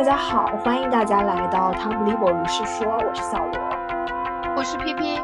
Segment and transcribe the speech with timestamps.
[0.00, 3.60] 大家好，欢迎大家来到汤姆利伯如是说，我是小罗，
[4.56, 5.18] 我是 P P。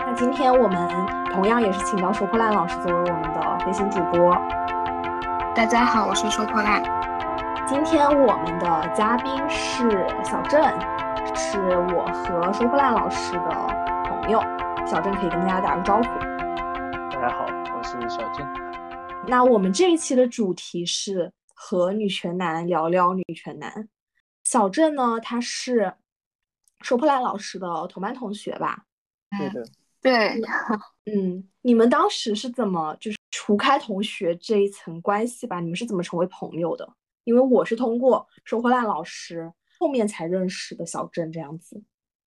[0.00, 0.86] 那今天我们
[1.32, 4.36] 同样也是请到收破烂老师作为我们的飞行主播。
[5.54, 6.82] 大家好，我是收破烂。
[7.66, 10.62] 今天我们的嘉宾是小郑，
[11.34, 11.58] 是
[11.96, 13.48] 我和收破烂老师的
[14.10, 14.42] 朋友。
[14.84, 16.02] 小郑可以跟大家打个招呼。
[17.14, 18.46] 大家好，我是小郑。
[19.26, 23.88] 那我们这一期的主题是和女权男聊聊女权男。
[24.52, 25.94] 小郑呢，他是
[26.82, 28.84] 收破烂老师的同班同学吧？
[29.38, 29.66] 对的，
[30.02, 30.42] 对。
[31.10, 35.58] 嗯，你们当时是怎么就是除开同学这一层关系吧？
[35.58, 36.86] 你们是怎么成为朋友的？
[37.24, 41.82] 因为我是通过收破烂老师后面才认识的小郑这样子。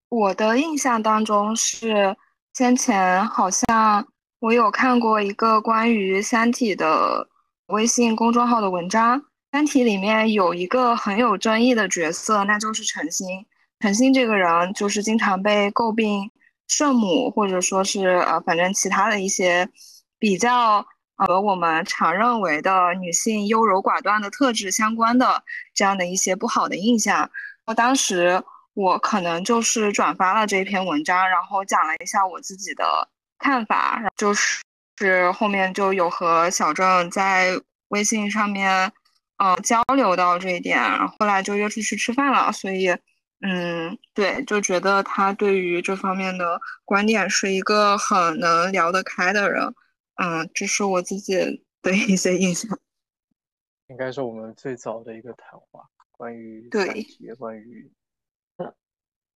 [0.10, 2.18] 我的印象当中是
[2.56, 4.08] 先前好像
[4.40, 7.30] 我有看过一个关于《三体》的
[7.68, 9.24] 微信公众号的文章。
[9.56, 13.46] 三体里面有一个很有争议的角色，那就是陈星。
[13.80, 16.30] 陈星这个人就是经常被诟病
[16.68, 19.70] 圣母，或者说是呃，反正其他的一些
[20.20, 25.42] 比较和我们常认为的女性优柔寡断的特质相关的
[25.74, 27.32] 这样的一些不好的印象。
[27.66, 28.44] 我当时
[28.74, 33.08] 我可能就是转发了这篇文章，然后讲了一下我自己的
[33.40, 34.62] 看法，就是
[34.98, 38.92] 是后面就有和小郑在微信上面。
[39.38, 42.52] 嗯，交流到这一点，然后后来就约出去吃饭了。
[42.54, 42.90] 所以，
[43.42, 49.62] 嗯，对，就觉得他对于这方面的观点是一个很能聊得开的人。
[50.16, 51.36] 嗯，这是我自己
[51.82, 52.80] 的一些印象。
[53.88, 57.06] 应该是我们最早的一个谈话，关于对，
[57.38, 57.92] 关于，
[58.58, 58.74] 呃，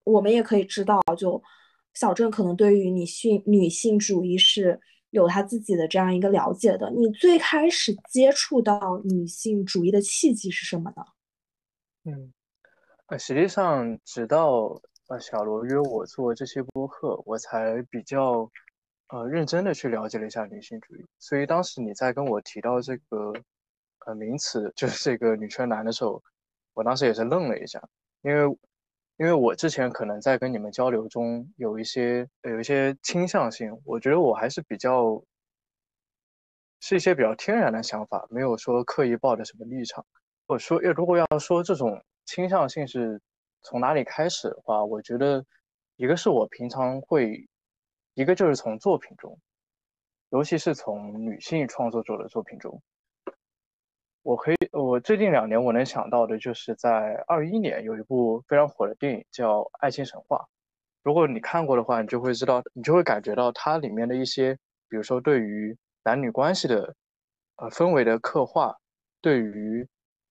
[0.05, 1.43] 我们也可以知道，就
[1.93, 4.79] 小郑可能对于女性女性主义是。
[5.11, 6.89] 有他自己的这样一个了解的。
[6.91, 11.03] 你最开始接触到女性主义的契机是什么呢？
[12.05, 12.33] 嗯，
[13.07, 18.49] 呃，实际上直到呃小罗约我做这些播客，我才比较
[19.09, 21.05] 呃认真的去了解了一下女性主义。
[21.17, 23.33] 所以当时你在跟我提到这个
[24.05, 26.23] 呃名词，就是这个女权男的时候，
[26.73, 27.81] 我当时也是愣了一下，
[28.21, 28.57] 因为。
[29.19, 35.21] 因为我之前可能在跟你们交流中有一些有一些倾向性，我觉得我还是比较
[36.79, 40.05] 是一些比较天然的想法，没有说刻意抱着什么立场。
[40.47, 43.21] 我说要如果要说这种倾向性是
[43.61, 45.45] 从哪里开始的话，我觉得
[45.97, 47.45] 一个是我平常会，
[48.13, 49.37] 一个就是从作品中，
[50.29, 52.81] 尤其是从女性创作者的作品中。
[54.29, 60.37] 我可以，我最近两年我能想到的就是在二一年有一部非常火的电影叫《爱情神话》，
[61.01, 64.53] 如果你看过的话，你就会知道，你就会感觉到它里面的一些，
[64.87, 66.93] 比如说对于男女关系的，
[67.55, 68.77] 呃氛围的刻画，
[69.19, 69.87] 对于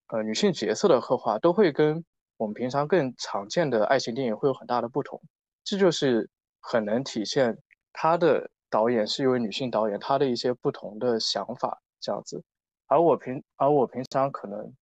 [0.07, 2.01] 呃女性角色的刻画，都会跟
[2.37, 5.21] 我们平常更常见的爱情电影会有很大的不同。
[5.65, 6.29] 这就是
[6.61, 7.57] 很能体现
[7.91, 12.41] 他的导演是一位女性导演，她的一些不同的想法这样子。
[12.89, 14.73] 而我平而我平常可能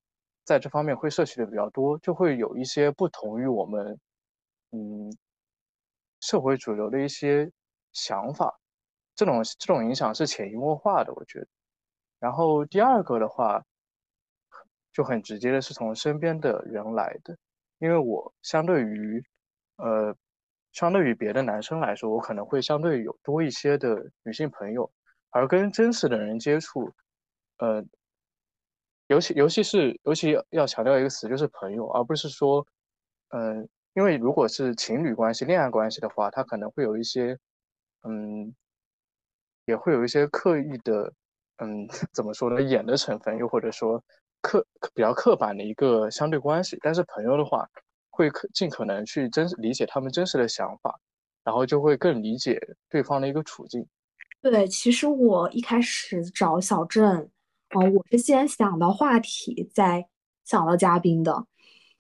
[0.44, 4.00] 在这方面会涉取的比较多，就会有一些不同于我们
[4.72, 5.16] 嗯
[6.22, 7.52] 社会主流的一些
[7.94, 8.60] 想法，
[9.14, 11.48] 这种这种影响是潜移默化的，我觉得。
[12.20, 13.64] 然后第二个的话，
[14.92, 17.38] 就很直接的是从身边的人来的，
[17.80, 19.24] 因为我相对于
[19.76, 20.16] 呃
[20.72, 24.90] 相对于别的男生来说，我可能会相对有多一些的女性朋友，
[25.30, 26.92] 而跟真实的人接触，
[27.60, 27.84] 呃。
[29.10, 32.68] 尤其尤其是尤其要强调一个词，就是朋友，而不是说，
[33.30, 37.38] 嗯，因为如果是情侣关系、恋爱关系的话，他可能会有一些，
[38.04, 38.54] 嗯，
[39.64, 41.14] 也会有一些刻意的，
[41.60, 44.04] 嗯， 怎么说呢，演的成分，又或者说
[44.42, 46.78] 刻比较刻板的一个相对关系。
[46.82, 47.66] 但是朋友的话，
[48.10, 51.00] 会可尽可能去真理解他们真实的想法，
[51.46, 52.60] 然后就会更理解
[52.90, 53.88] 对方的一个处境。
[54.42, 57.30] 对，其实我一开始找小郑。
[57.76, 60.08] 嗯，我是先想到话题，再
[60.46, 61.46] 想到嘉宾的，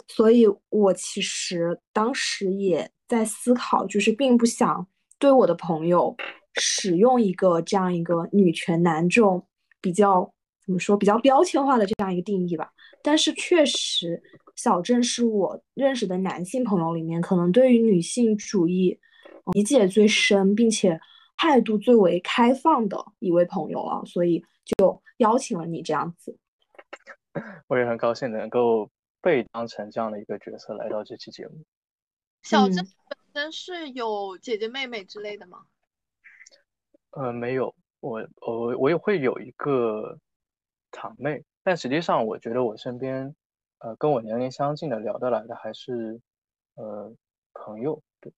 [0.07, 4.87] 所以我其实当时也在思考，就是并不想
[5.19, 6.15] 对我的朋友
[6.53, 9.45] 使用一个这样一个女权男这种
[9.81, 10.33] 比较
[10.65, 12.71] 怎么说比较标签化的这样一个定义吧。
[13.03, 14.23] 但是确实，
[14.55, 18.97] 小郑是我认识的男性朋友里面，可能对于女性主义
[19.51, 20.97] 理解最深，并且
[21.35, 25.01] 态度最为开放的一位朋友了，所以就。
[25.17, 26.37] 邀请了你这样子，
[27.67, 28.89] 我也很高兴能够
[29.21, 31.63] 被当成这样的一个角色来到这期节目。
[32.43, 35.65] 小郑本身是有姐姐妹妹之类的吗？
[37.11, 40.19] 呃，没有，我我我也会有一个
[40.91, 43.35] 堂妹，但实际上我觉得我身边
[43.79, 46.21] 呃跟我年龄相近的聊得来的还是
[46.75, 47.13] 呃
[47.53, 48.01] 朋友。
[48.21, 48.31] 对。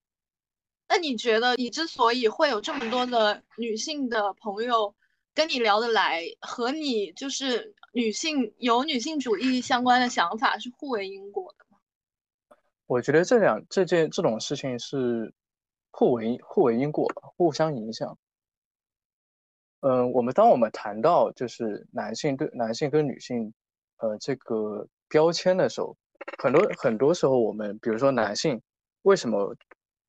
[0.87, 4.95] 那你觉得你之所以会有这么多的女性的朋友
[5.33, 11.77] 跟你聊得来，和你就是女性有女性主义相关的想法是互为因果的吗？
[12.87, 15.33] 我觉得这两这件这种事情是
[15.91, 18.17] 互为互为因果，互相影响。
[19.81, 23.53] 嗯，我们当我们谈到就是男性对男性跟女性，
[23.97, 25.95] 呃，这个标签的时候，
[26.37, 28.61] 很多很多时候我们比如说男性
[29.03, 29.55] 为什么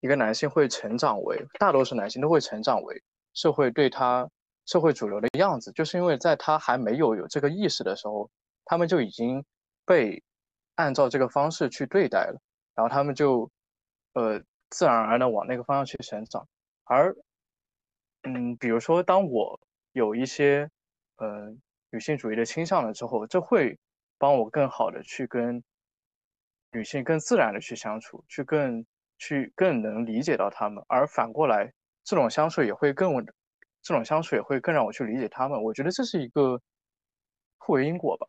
[0.00, 3.00] 一个男性会成长为大多数男性都会成长为
[3.32, 4.28] 社会对他
[4.70, 8.30] 社会主流的样子，就是因为在他还没有有这个意识的时候，
[8.64, 9.44] 他们就已经
[9.84, 10.22] 被
[10.76, 12.40] 按照这个方式去对待了，
[12.74, 13.50] 然后他们就
[14.12, 14.40] 呃
[14.70, 16.46] 自然而然的往那个方向去成长，
[16.84, 17.16] 而。
[18.22, 19.58] 嗯，比如说，当我
[19.92, 20.70] 有一些
[21.16, 21.50] 呃
[21.90, 23.78] 女性主义的倾向了之后，这会
[24.18, 25.64] 帮我更好的去跟
[26.72, 28.84] 女性更自然的去相处，去更
[29.16, 30.84] 去更能理解到她们。
[30.86, 31.72] 而反过来，
[32.04, 33.14] 这种相处也会更
[33.82, 35.62] 这种相处也会更让我去理解他们。
[35.62, 36.60] 我觉得这是一个
[37.58, 38.26] 互为因果吧。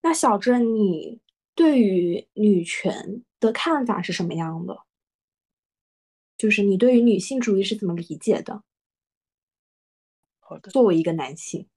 [0.00, 1.20] 那小郑，你
[1.54, 4.84] 对于女权的看法是什么样的？
[6.36, 8.62] 就是你对于女性主义是怎么理解的？
[10.38, 11.68] 好的，作为一个男性，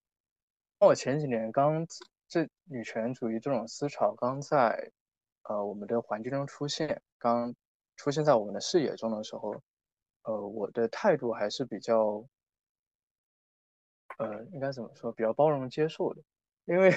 [0.80, 1.86] 我前几年刚
[2.28, 4.92] 这女权主义这种思潮刚在
[5.44, 7.54] 呃我们的环境中出现，刚
[7.98, 9.62] 出现在我们的视野中的时候，
[10.24, 12.24] 呃，我的态度还是比较
[14.24, 16.22] 呃应该怎么说，比较包容接受的，
[16.66, 16.94] 因为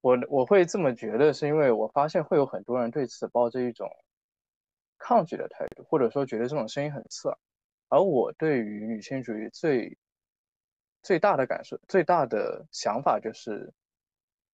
[0.00, 3.88] 我我会这么觉得，是因为我发现会有很多人对此抱着一种
[4.98, 7.38] 抗拒的态度，或者说觉得这种声音很刺耳，
[7.88, 9.98] 而我对于女性主义最
[11.02, 13.72] 最大的感受，最大的想法就是，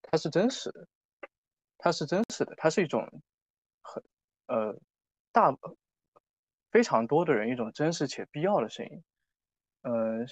[0.02, 0.88] 它是真实的，
[1.78, 3.06] 它是真实的，它是一种
[3.82, 4.02] 很
[4.46, 4.76] 呃
[5.30, 5.56] 大
[6.70, 9.02] 非常多的人一种真实且必要的声音。
[9.82, 10.26] 呃，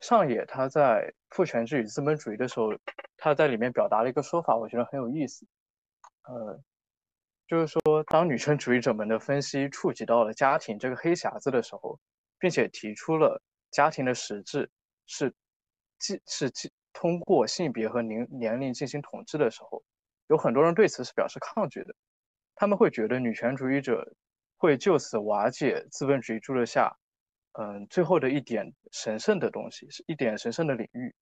[0.00, 2.70] 上野他在父权制与资本主义的时候，
[3.16, 5.46] 他在里面表达了一个说法，我觉得很有意思。
[6.24, 6.60] 呃，
[7.46, 11.98] 就是说，当女权主义者们的分析触及到了家庭这个黑匣子的时候，
[12.38, 13.40] 并且提出了
[13.70, 14.70] 家庭的实质。
[15.06, 15.32] 是，
[15.98, 19.82] 既是既通过性别和年年龄进行统治的时候，
[20.28, 21.94] 有很多人对此是表示抗拒的。
[22.54, 24.14] 他们会觉得女权主义者
[24.56, 26.96] 会就此瓦解资本主义注下，
[27.58, 31.14] 嗯，最后的一点神圣的东西，是一点神圣的领域。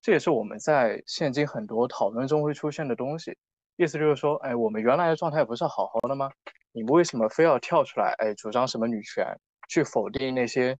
[0.00, 3.36] 这也是我们在现今很多讨论中会出现的东西。
[3.76, 6.30] 意思就是说，哎，我们原来的状态不是好好的吗？
[6.72, 9.26] 你们为什么非要跳出来，哎，主张什么女权，
[9.68, 10.76] 去否定那些？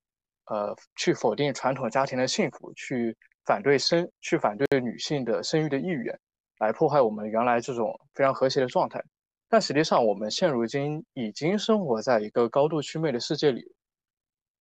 [0.47, 6.19] 呃，去否定传统家庭的幸福，去反对生，去反对女性的生育的意愿，
[6.59, 9.03] 来破坏我们原来这种非常和谐的状态。
[9.49, 13.73] 但实际上，我们现如今已经生活在一个高度祛魅的世界里。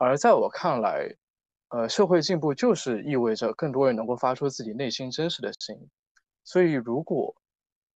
[0.04, 1.16] 而在我看来，
[1.70, 5.88] 呃，社会进步就是意味着更多人能够发出自己内心真实的声音。
[6.44, 7.36] 所以，如果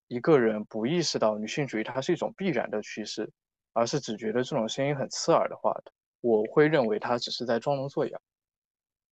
[0.07, 3.31] 一个人不意识到女性主义它是一种必然的趋势，
[3.73, 5.75] 而是只觉得这种声音很刺耳的话，
[6.21, 8.19] 我会认为他只是在装聋作哑，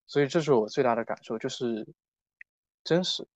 [0.06, 1.84] 所以这是我最大的感受，就是
[2.84, 3.26] 真实。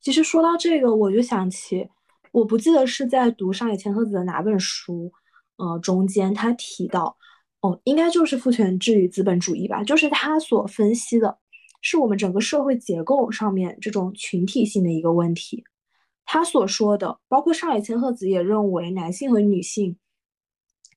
[0.00, 1.90] 其实说到这个，我就想起，
[2.32, 5.12] 我不记得是在读上野千鹤子的哪本书，
[5.56, 7.18] 呃，中间他提到，
[7.66, 11.36] 哦，应该就是父权制与资本主义吧，就是他所分析的，
[11.80, 15.64] 是我们整个社会结构上面这种群体性的一个问题。
[16.24, 19.96] 他所说的，包括上野千鹤子也认为，男性和女性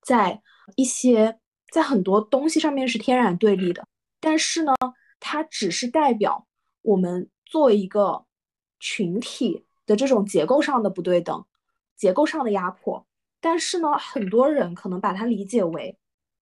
[0.03, 0.41] 在
[0.75, 1.39] 一些
[1.71, 3.88] 在很多东西上面是天然对立的，
[4.19, 4.73] 但是呢，
[5.19, 6.45] 它只是代表
[6.83, 8.25] 我们作为一个
[8.79, 11.45] 群体的这种结构上的不对等、
[11.95, 13.05] 结构上的压迫。
[13.41, 15.97] 但是呢，很多人可能把它理解为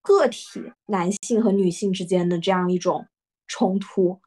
[0.07, 3.07] 个体男性和女性之间的这样一种
[3.47, 4.21] 冲突。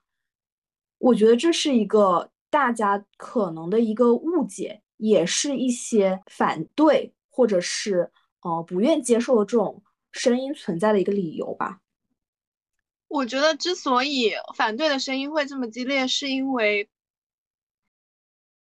[0.98, 9.82] 我觉得这是一个大家可能的一个误解，也是一些反对或者是呃不愿接受的这种。
[10.12, 11.78] 声音存在的一个理由吧。
[13.06, 16.90] 我觉得之所以反对的声音会这么激烈，是因为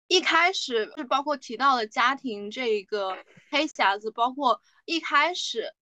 [0.10, 3.16] 一开始就包括提到了家庭这一个
[3.50, 5.74] 黑匣子，包括一开始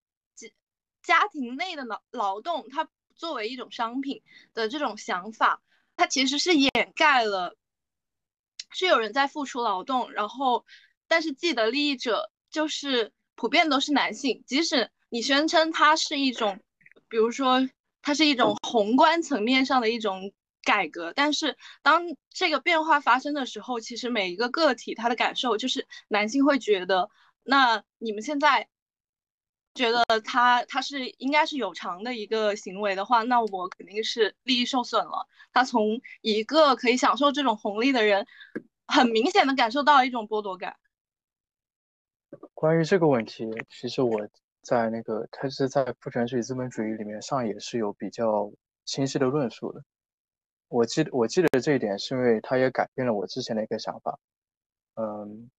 [1.05, 4.21] 家庭内的劳劳动，它作为一种商品
[4.53, 5.61] 的这种想法，
[5.95, 7.55] 它其实是掩盖了
[8.71, 10.65] 是有人在付出劳动，然后
[11.07, 14.91] 但是既得利益者就是普遍都是男性，即使。
[15.09, 16.59] 你宣称它是一种，
[17.07, 17.69] 比如说
[18.01, 21.13] 它是一种宏观层面上的一种改革。
[21.15, 27.09] 但是当这个变化发生的时候，其实每一个个体他的感受就是男性会觉得，
[27.43, 28.67] 那你们现在
[29.75, 35.27] 觉得他他是应该是有偿的一个行为的话，那我肯定是利益受损了。
[35.51, 38.25] 他从一个可以享受这种红利的人，
[38.87, 40.77] 很明显的感受到一种剥夺感。
[42.53, 44.27] 关于这个问题，其实我
[44.61, 48.51] 在那个他是在父权主义资本主义里面上也是有比较
[48.85, 49.83] 清晰的论述的。
[50.69, 54.17] 我记得我记得这一点是因为他也改变了我之前的一个想法。
[54.95, 55.49] 嗯，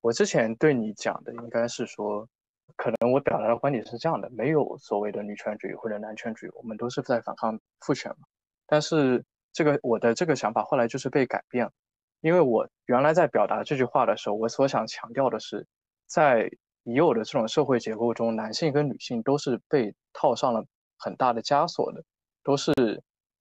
[0.00, 2.28] 我之前对你讲的应该是说，
[2.76, 8.26] 可能我表达的观点是这样的：没有所谓的女权主义或者男权主义，我们都是在反抗父权嘛。
[8.66, 11.72] 但是这个我的这个想法后来就是被改变了，
[12.20, 15.66] 因为我原来在表达这句话的时候，我所想强调的是。
[16.08, 16.50] 在
[16.82, 20.62] 已有的这种社会结构中，男性跟女性都是被套上了
[20.98, 22.04] 很大的枷锁的，
[22.42, 22.70] 都是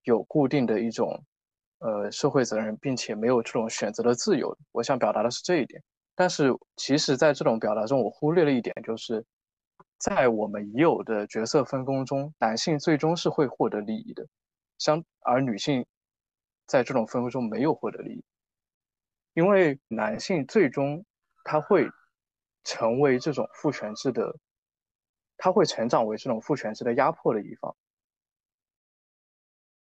[0.04, 1.22] 有固定的一种
[1.80, 4.58] 呃社会责任，并且没有这种选择的自由。
[4.72, 5.84] 我想表达的是这一点。
[6.22, 9.26] 但是其实，在这种表达中，我忽略了一点，就是
[9.98, 14.28] 在我们已有的角色分工中，男性最终是会获得利益的，
[14.78, 15.84] 相而女性
[16.68, 18.24] 在这种分工中没有获得利益，
[19.34, 21.04] 因为男性最终
[21.44, 21.90] 他会。
[22.64, 24.38] 成为这种父权制的，
[25.36, 27.76] 他会成长为这种父权制的压迫的一方，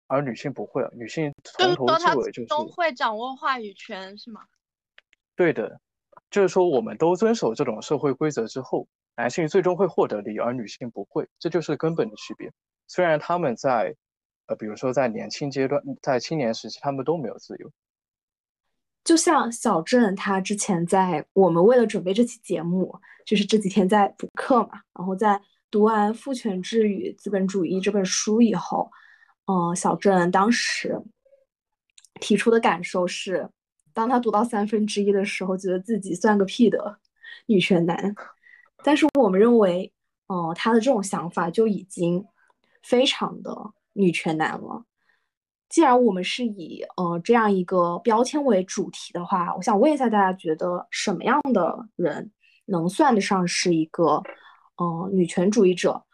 [0.08, 4.40] 而女性不会，女性从头至尾就是都会掌握话语权，是吗？
[5.36, 5.80] 对的，
[6.34, 12.50] 就是说我们都遵守这种社会规则之后，男性最终会获得利益，而女性不会，这就是根本的区别。
[12.88, 13.94] 虽然他们在，
[14.46, 17.70] 呃，比如说在年轻阶段，在青年时期，他们都没有自由。
[19.04, 22.92] 就像小郑，他之前在我们为了准备这期节目，
[23.24, 28.90] 就是这几天在补课嘛，然后在读完《父权制与资本主义》这本书以后，
[29.46, 31.00] 嗯，小郑当时
[32.20, 33.48] 提出的感受是，
[33.94, 36.98] 当他读到三分之一的时候，觉得自己算个屁的
[37.46, 38.14] 女权男。
[38.82, 39.90] 但是我们认为，
[40.26, 42.22] 哦，他的这种想法就已经
[42.82, 43.56] 非常的
[43.94, 44.84] 女权男了。
[45.70, 52.30] 既然我们是以呃这样一个标签为主题的话，我想问一下大家，觉得什么样的人
[52.66, 54.22] 能算得上是一个
[54.76, 56.04] 呃女权主义者？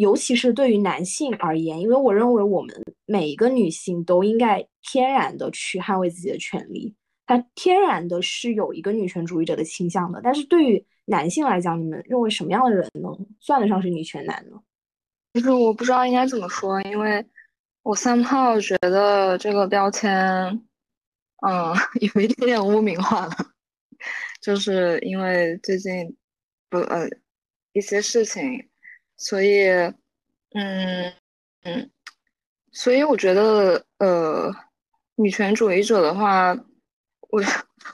[0.00, 2.74] 尤其是对于男性而言，因为我认为我们
[3.06, 6.94] 每一个女性都应该天然的去捍卫自己的权利，
[7.26, 10.20] 她天然的是有一个女权主义者的倾向的。
[10.22, 14.56] 但是对于男性来讲，你们认为什么样的人能算得上是女权男呢？
[15.34, 17.24] 就是我不知道应该怎么说，因为。
[17.82, 20.12] 我三炮觉得这个标签，
[21.40, 21.72] 嗯，
[22.14, 23.32] 有一点点污名化了，
[24.42, 26.14] 就是因为最近
[26.68, 27.08] 不呃
[27.72, 28.68] 一些事情，
[29.20, 29.68] 所以
[30.54, 31.12] 嗯
[31.62, 31.90] 嗯，
[32.72, 34.50] 所以我觉得呃
[35.14, 36.52] 女权主义者的话，
[37.28, 37.40] 我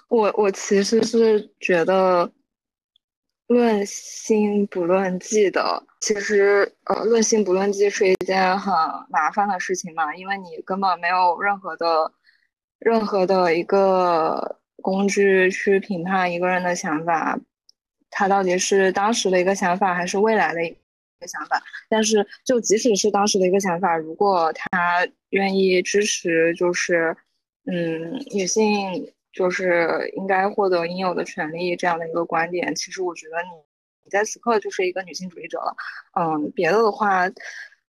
[0.09, 2.33] 我我其实是觉得。
[3.49, 8.75] 论心不论迹的，其实呃，论心不论迹是一件很
[9.09, 12.12] 麻烦的事情嘛，因为你根本没有任何的、
[12.80, 17.38] 任何的一个工具去评判一个人的想法，
[18.11, 20.76] 他到底是当时的一个想法还是未来的一
[21.20, 21.62] 个想法。
[21.88, 27.16] 但是，就即使是当时的一个想法，如果他愿意支持，就是
[27.64, 29.12] 嗯，女性。
[29.37, 33.50] 就是应该获得应有的权利这样的一个观点，其实我觉得你
[34.02, 35.76] 你在此刻就是一个女性主义者了。
[36.18, 37.30] 嗯，别的的话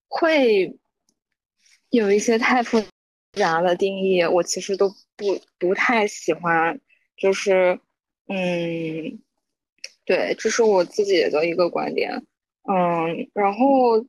[0.09, 0.77] 会
[1.89, 2.83] 有一些太复
[3.31, 6.81] 杂的定义，我其实都不不太喜欢。
[7.15, 7.79] 就是
[8.27, 9.17] 嗯，
[10.03, 12.25] 对，这是我自己的一个观点。
[12.67, 14.05] 嗯，然后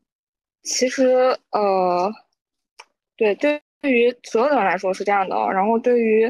[0.62, 1.06] 其实
[1.50, 2.12] 呃，
[3.16, 5.36] 对，对于所有的人来说是这样的。
[5.52, 6.24] 然后对于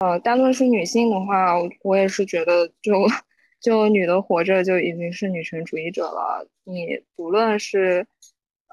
[0.00, 2.94] 呃，单论是女性的话，我也是觉得，就
[3.60, 6.46] 就女的活着就已经是女权主义者了。
[6.64, 8.06] 你不论是，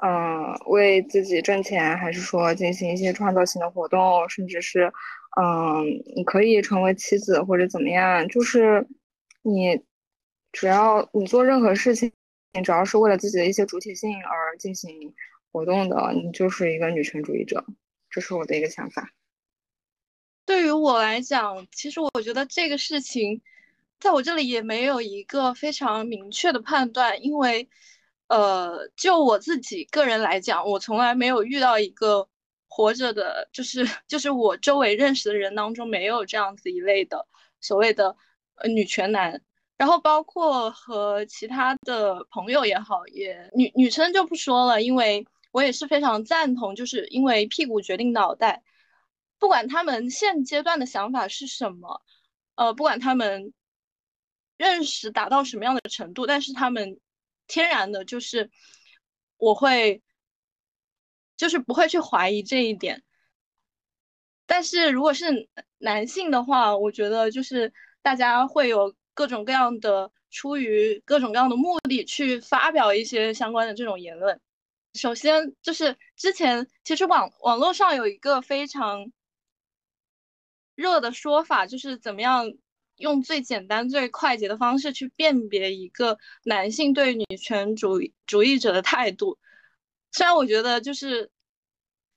[0.03, 4.91] 嗯，为自己挣钱，还是说进行一些创造性的活动，甚至是，
[5.41, 5.83] 嗯，
[6.15, 8.85] 你可以成为妻子或者怎么样，就是
[9.41, 9.81] 你
[10.51, 12.11] 只要你做任何事情，
[12.55, 15.13] 你只要是为了自己的一些主体性而进行
[15.51, 17.65] 活动的，你就是一个女权主义者。
[18.09, 19.11] 这是我的一个想法。
[20.45, 23.41] 对于我来讲，其实我觉得这个事情，
[23.99, 27.67] 在我这里也没有一个非常明确的判断，因为，
[28.27, 32.29] 呃，就我自己个人来讲，我从来没有遇到一个
[32.67, 37.27] 活着的，就是 就是我周围认识的人当中没有这样子一类的
[37.59, 38.15] 所谓的
[38.55, 39.41] 呃女权男，
[39.77, 48.63] 然后包括和其他的朋友也好，也女女生就不说了，因为我也是非常赞同，就是因为屁股决定脑袋。
[49.37, 52.01] 不管他们现阶段的想法是什么，
[52.55, 53.53] 呃，不管他们
[54.57, 56.99] 认识达到什么样的程度，但是他们
[57.45, 58.49] 天然的就是
[59.37, 60.01] 我会，
[61.35, 63.03] 就是不会去怀疑这一点。
[64.45, 74.39] 但是如果是男性的话，我觉得就是大家会有各种各样的出于各种各样的目的去发表一些相关的这种言论。
[74.93, 79.11] 首先就是之前其实网网络上有一个非常
[80.75, 82.53] 热的说法，就是怎么样
[82.97, 89.37] 用最简单最快捷的方式去辨别一个男性对女权主主义者的态度。
[90.11, 91.29] 虽然我觉得就是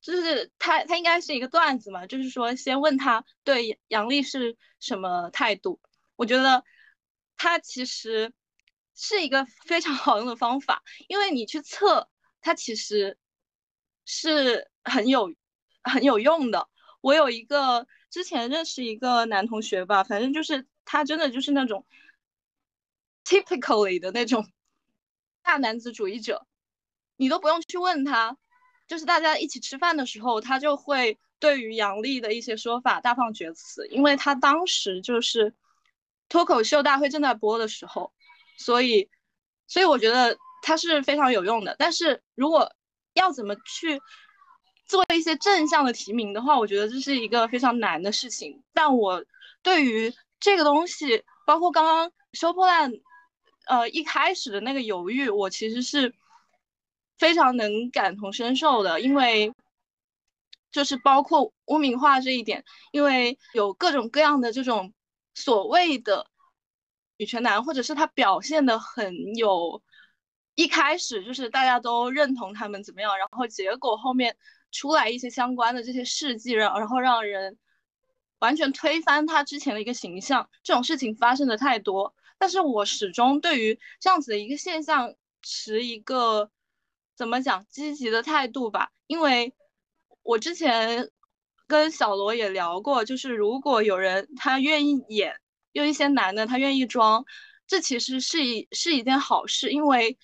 [0.01, 5.81] 就是他他应该是一个段子嘛，就是说先问他对杨笠是什么态度。
[6.15, 6.65] 我觉得
[7.39, 8.35] 他其实
[8.95, 12.11] 是一个非常好用的方法，因为你去测。
[12.41, 13.19] 它其实
[14.05, 15.35] 是很有
[15.83, 16.69] 很有用的。
[17.01, 21.85] 我有一个之前认识一个男同学吧，反正就是他真的就是那种
[23.25, 24.49] typically 的那种
[25.43, 26.47] 大男子主义者，
[27.17, 28.39] 你都不用去问他，
[28.87, 35.53] 就是大家一起吃饭的时候，他就会对于杨笠的一些说法大放厥词，因为他当时就是
[36.29, 38.13] 脱口秀大会正在播的时候，
[38.57, 39.09] 所以
[39.67, 40.39] 所以我觉得。
[40.61, 42.71] 它是非常有用的，但是如果
[43.15, 44.03] 要怎么去
[44.85, 48.61] 做一些正向的提名的话，我觉得这是一个非常难的事情。
[48.75, 49.25] 但我
[49.63, 52.93] 对于这个东西，包括刚刚收破烂，
[53.69, 56.13] 呃，一开始的那个犹豫，我其实是
[57.17, 59.55] 非常能感同身受的，因为
[60.73, 64.93] 就是包括污名化这一点，因为有各种各样的这种
[65.39, 66.27] 所谓的
[67.17, 69.83] 女权男，或者是他表现的很有。
[70.55, 74.37] 一开始就是大家都认同他们怎么样，然后结果后面
[74.73, 77.57] 出来一些相关的这些事迹，然然后让人
[78.41, 82.13] 完全推翻他之前的一个形象，这种事情发生的太多。
[82.39, 86.51] 但是我始终对于这样子的一个现象持一个
[87.15, 89.55] 怎么讲积极的态度吧，因为
[90.25, 91.09] 我之前
[91.69, 95.37] 跟小罗也聊过，就是如果有人他愿意演，
[95.71, 97.25] 有一些男的他愿意装，
[97.69, 100.19] 这其实是一是一件好事，因为。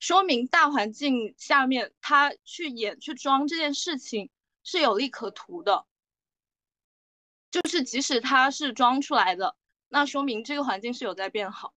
[0.00, 4.30] 说明大环境下面他去演去装这件事情
[4.62, 5.86] 是有利可图的，
[7.50, 9.56] 就是即使他是装出来的，
[9.88, 11.74] 那说明这个环境是有在变好。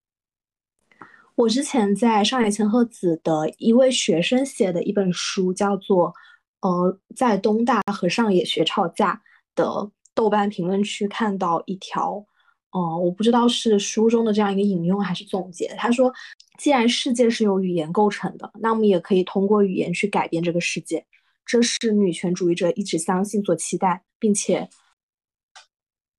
[1.33, 6.09] 我之前在上野千鹤子的一位学生写的一本书，叫做
[6.61, 9.13] 《呃在东大和上野学吵架》
[9.55, 12.25] 的豆瓣评论区看到一条。
[12.73, 15.67] 呃，我不知道是书中的这样一个引用还是总结。
[15.77, 16.09] 他说
[16.57, 21.05] ：“既然世界是由语言构成的，那我们也可以通过语言去改变这个世界。
[21.45, 24.69] 这是女权主义者一直相信、所期待，并且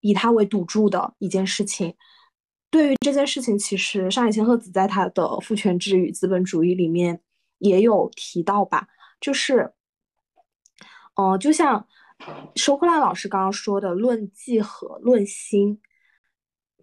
[0.03, 1.95] 以它为赌注的一件事情。
[2.71, 7.23] 对于这件事情，其实上野千鹤子在他的《父权制与资本主义》里面
[7.61, 8.89] 也有提到吧，
[9.23, 9.73] 就是，
[11.15, 11.87] 哦，就像
[12.57, 15.81] 收破烂老师刚刚说的，论迹和论心。”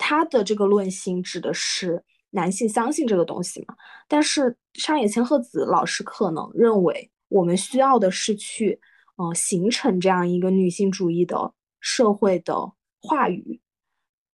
[0.02, 3.76] 他的这个论心指的是男性相信这个东西嘛？
[4.08, 8.80] 但是上野千鹤子老师可能认为，我们需要的是去，
[9.18, 13.60] 呃，形成这样一个女性主义的社会的话语，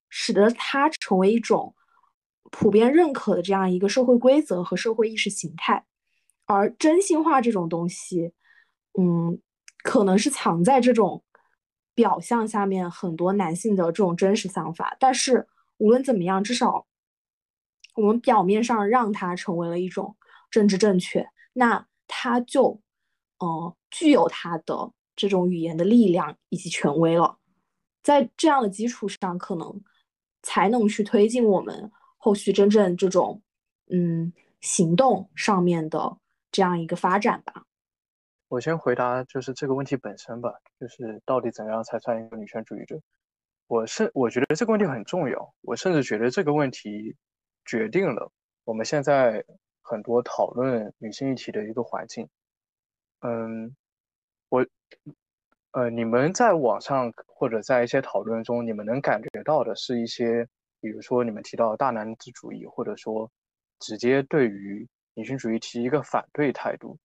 [0.08, 1.74] 使得它成为一种
[2.52, 5.84] 普遍认可的这样一个社会规则和社会意识形态。
[6.46, 8.34] 而真心话这种东西，
[9.00, 9.40] 嗯，
[9.86, 11.24] 可能是藏在这种
[11.94, 15.48] 表象下面很多男性的这种真实想法，但是。
[15.78, 16.88] 无论怎么样，至少
[17.96, 20.16] 我们表面上让它成为了一种
[20.50, 22.80] 政治正确，那它就，
[23.40, 27.38] 呃，具有它的这种语言的力量以及权威了。
[28.02, 29.84] 在这样的基础上，可能
[30.42, 33.42] 才能去推进我们后续真正这种，
[33.92, 36.18] 嗯，行动上面的
[36.54, 37.66] 这样一个发展吧。
[38.48, 43.00] 我先回答就是这个问题本身吧，就是到底怎样才算一个女权主义者？
[43.68, 47.16] 我是我觉得这个问题很重要，我甚至觉得这个问题
[47.66, 48.32] 决定了
[48.64, 49.44] 我们现在
[49.82, 52.30] 很多讨论女性议题的一个环境。
[53.22, 53.76] 嗯，
[54.50, 54.66] 我
[55.72, 60.48] 呃，你们在网上或者在一些讨论中，你们能感觉到的是一些，
[60.80, 63.30] 比如说你们提到大男子主义，或者说
[63.80, 66.98] 直接对于女性主义提一个反对态度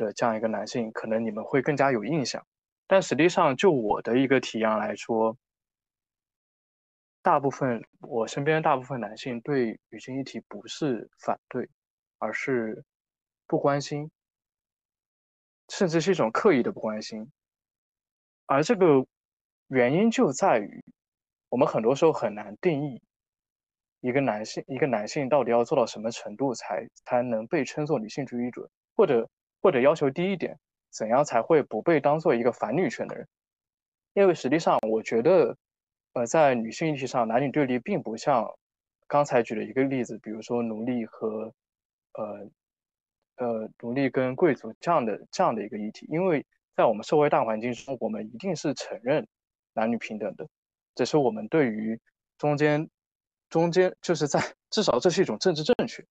[0.00, 2.44] 的这样一个男性，可能你们会更加有印象。
[2.86, 5.36] 但实际上，就我的一个体验来说，
[7.22, 11.68] 大部分我身边大部分男性对女性议题不是反对，
[12.18, 12.84] 而是
[13.46, 14.10] 不关心，
[15.68, 17.30] 甚至是一种刻意的不关心。
[18.46, 19.06] 而这个
[19.68, 20.82] 原因就在于
[21.48, 23.00] 我们很多时候很难定义
[24.00, 30.58] 一个男性，一个男性到底要做到什么程度才才能被称作女性主义者，或者或者要求低一点，
[30.90, 33.28] 怎样才会不被当做一个反女权的人？
[34.14, 35.56] 因为实际上，我觉得，
[36.14, 38.46] 呃，在女性议题上，男女对立并不像
[39.06, 41.52] 刚才举的一个例子，比如说奴隶和
[42.14, 42.50] 呃
[43.36, 46.44] 呃奴隶跟贵族这样的这样的一个议题，因为
[46.74, 49.26] 在我们社会大环境中，我们一定是承认
[49.72, 50.48] 男女平等的，
[50.94, 52.00] 只是我们对于
[52.38, 52.88] 中间。
[53.50, 56.06] 中间就是在 至少这是一种政治正确，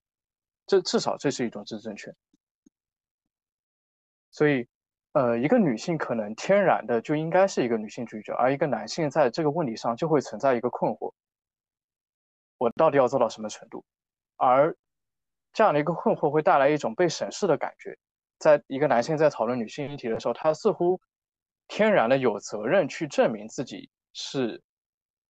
[0.66, 2.14] 这至少这是一种政治正确。
[4.30, 4.66] 所以，
[5.12, 11.12] 呃，一个女性可能天然的就应该是一个女性主义者，而一个男性在这个问题上就会存在一个困惑：
[12.58, 13.84] 我到底要做到什么程度？
[14.36, 14.76] 而
[15.52, 17.98] 这样的一个困惑会带来一种被审视的感觉。
[18.38, 21.00] 在一个男性在讨论女性议题的时候，他似乎
[21.68, 24.62] 天然的有责任去证明自己是。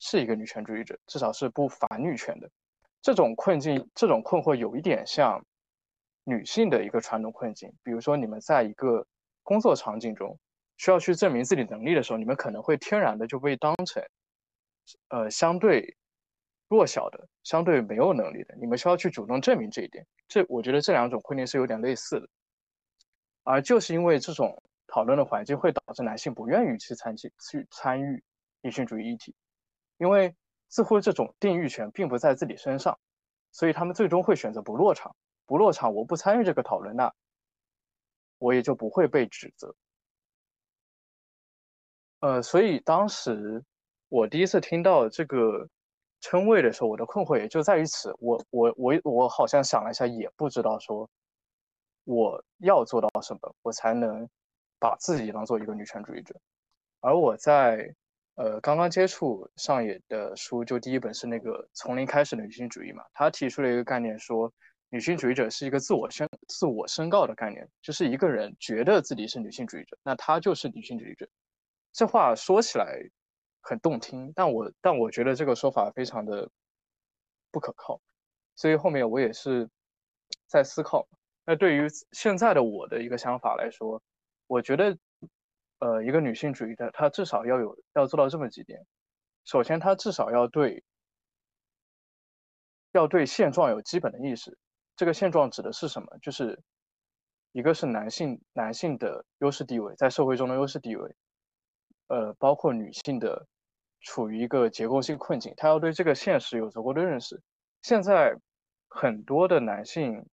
[0.02, 2.50] 是一个女权主义者，至少是不反女权的。
[3.02, 5.44] 这种困境，这种困惑有一点像
[6.24, 7.72] 女性的一个传统困境。
[7.83, 9.06] 比如说，你们在一个
[9.42, 10.38] 工作场景中
[10.76, 14.02] 需要去证明自己能力的时候，你们可能会天然的就被当成
[15.09, 15.96] 呃相对
[16.68, 18.54] 弱小的、相对没有能力的。
[18.56, 20.06] 你们需要去主动证明这一点。
[20.28, 22.28] 这我觉得这两种困境是有点类似的。
[23.42, 28.22] 而就是因为这种讨论的环境，会导致男性不愿意去参去去参与
[28.61, 29.35] 女性主义议题。
[29.98, 30.35] 因为
[30.68, 32.98] 似乎这种定义权并不在自己身上，
[33.50, 35.14] 所以他们最终会选择不落场。
[35.50, 37.12] 不落场，我不参与这个讨论，那
[38.38, 39.74] 我也就不会被指责。
[42.20, 43.64] 呃，所以当时
[44.08, 45.68] 我第一次听到这个
[46.20, 48.14] 称谓的时候，我的困惑也就在于此。
[48.20, 51.10] 我我我我好像想了一下，也不知道说
[52.04, 54.28] 我要做到什么，我才能
[54.78, 56.32] 把自己当做一个女权主义者。
[57.00, 57.92] 而我在。
[58.36, 63.04] 呃，刚刚接触上野的书，就第一本是那个《从零开始的女性主义》嘛。
[63.12, 64.50] 他提出了一个概念，说
[64.90, 71.29] 女性主义者是一个自我宣、自我宣告的概念，就是一个人觉得自己是女性主义者，那他就是女性主义者。
[71.92, 73.00] 这话说起来
[73.61, 76.50] 很动听，但我但我觉得这个说法非常的
[77.50, 78.00] 不可靠。
[78.57, 79.68] 所以后面我也是
[80.46, 81.09] 在思考，
[81.44, 84.03] 那对于现在的我的一个想法来说，
[84.46, 84.96] 我觉得。
[85.83, 88.85] 呃，一个女性主义的，她至少要有要做到这么几点。
[89.46, 90.85] 首先，她至少要对
[92.92, 94.59] 要对现状有基本的意识。
[95.00, 96.18] 这个现状指的是什么？
[96.20, 96.60] 就是
[97.52, 101.16] 一个是男性男性的优势地位，在社会中的优势地位，
[102.08, 103.46] 呃，包括女性的
[104.02, 107.40] 处于一个结构性困境，她要对这个现实有足够的认识。
[107.80, 108.36] 现在
[108.90, 110.26] 很多的男性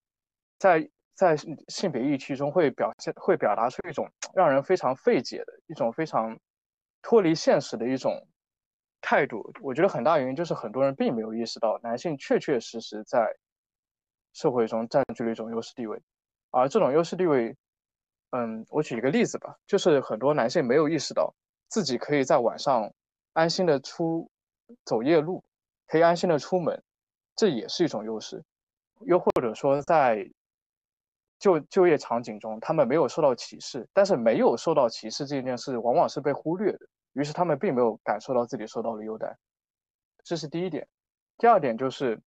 [0.60, 0.89] 在。
[1.15, 1.36] 在
[1.67, 6.38] 性别议题中会表现，会表达出一种让人非常费解的一种非常
[7.01, 8.27] 脱离现实的一种
[9.01, 9.51] 态度。
[9.63, 13.36] 我觉得很大原因就是很多人并没有意识到男性确确实实在
[14.38, 16.00] 社会中占据了一种优势地位，
[16.52, 17.58] 而这种优势地位，
[18.30, 21.34] 嗯，我举一个例子吧，就是很多男性没有意识到
[21.69, 22.93] 自己可以在晚上
[23.34, 24.30] 安心的出
[24.86, 25.43] 走夜路，
[25.88, 26.84] 可以安心的出门，
[27.36, 28.43] 这也是一种优势。
[29.08, 30.30] 又或者说在
[31.39, 39.36] 就就业场景中，他们没有受到歧视，但是没有受到歧视这件事往往是被忽略的，于是他们并没有感受到自己受到了优待，
[40.23, 40.88] 这是第一点。
[41.39, 42.19] 第二点就是，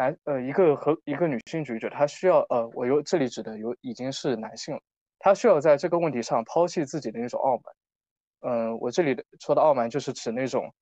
[0.00, 4.80] 男呃一个和一个女性主义者，她需要呃我有这里指的有已经是男性了，
[5.18, 7.74] 他需要在这个问题上抛弃自己的那种傲慢。
[8.40, 10.72] 嗯，我这里的说的傲慢就是指那种，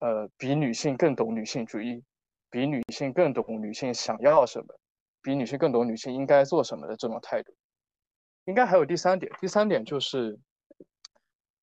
[0.00, 2.02] 呃比女性更懂女性主义，
[2.50, 4.66] 比女性更懂女性想要什么。
[5.22, 7.54] 比女性更懂女性应该做什么的这种态度，
[8.46, 9.30] 应该还有第三点。
[9.40, 10.38] 第三点就是，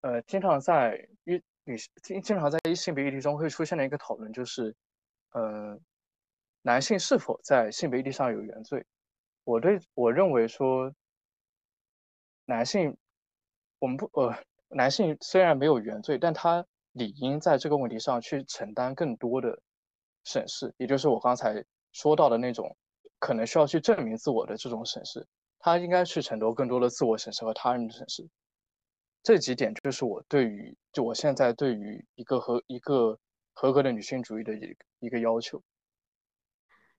[0.02, 4.76] 呃，经常在一女经经常在一性别议题中会出现的一个讨论，就是，
[5.32, 5.80] 呃，
[6.66, 8.84] 男性是否在性别议题上有原罪？
[9.44, 10.92] 我对我认为说，
[12.46, 12.98] 男性，
[13.78, 14.36] 我们不呃，
[14.70, 19.62] 男性虽然没有原罪，但他理应在这个问题上去承担更多的
[20.24, 22.76] 审视，也就是我刚才说到的那种。
[23.18, 25.26] 可能需要去证明自我的这种审视，
[25.60, 28.28] 他应该去承担更多的自我审视和他人的审视。
[29.24, 33.18] 这几点就是我对于就我现在对于一个合一个
[33.54, 35.62] 合格的女性主义的一一个要求。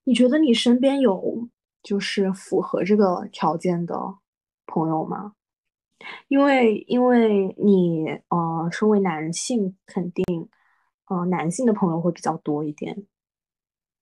[0.07, 1.49] 你觉得你身边有
[1.83, 4.19] 就是符合这个条件的
[4.65, 5.35] 朋友吗？
[6.29, 10.49] 因为因为你呃身为男性，肯定
[11.07, 13.07] 呃男性的朋友会比较多一点。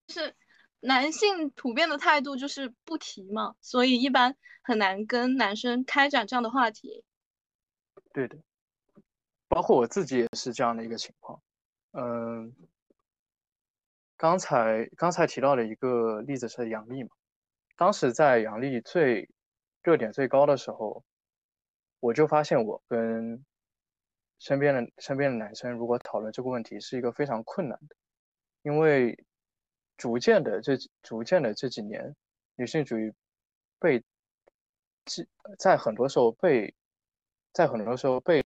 [0.09, 0.35] 是。
[0.81, 7.03] 男性普遍的态度就是不提嘛，所以一般很难跟男生开展这样的话题。
[8.13, 8.37] 对的，
[9.49, 11.41] 包括我自己也是这样的一个情况。
[11.93, 12.53] 嗯，
[14.17, 17.11] 刚才刚才提到的一个例子是杨笠嘛，
[17.77, 19.29] 当时在杨笠最
[19.83, 21.05] 热点最高的时候，
[22.01, 23.45] 我就发现我跟
[24.39, 27.97] 身边的身边的男生如果讨论这个问题是一个非常困难的，
[28.63, 29.25] 因为
[29.97, 32.15] 逐渐的这逐渐的这几年，
[32.57, 33.13] 女性主义
[33.79, 34.03] 被
[35.59, 36.75] 在很多时候被
[37.53, 38.43] 在很多时候被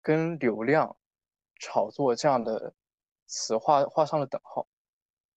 [0.00, 0.96] 跟流量。
[1.64, 2.74] 炒作这样的
[3.32, 4.66] 词画画上了等号，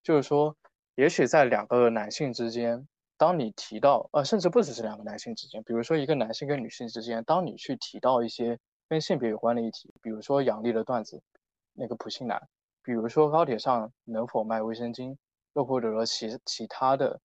[0.03, 0.53] 就是说，
[0.95, 11.23] 也许在两个男性之间，当你提到呃，甚至不只是两个男性之间，比如说一个男性跟女性之间，当你去提到一些跟性别有关的议题，比如说杨笠的段子，
[11.71, 12.49] 那个普信男，
[12.84, 15.15] 比如说高铁上能否卖卫生巾，
[15.53, 17.21] 又或者说其其他的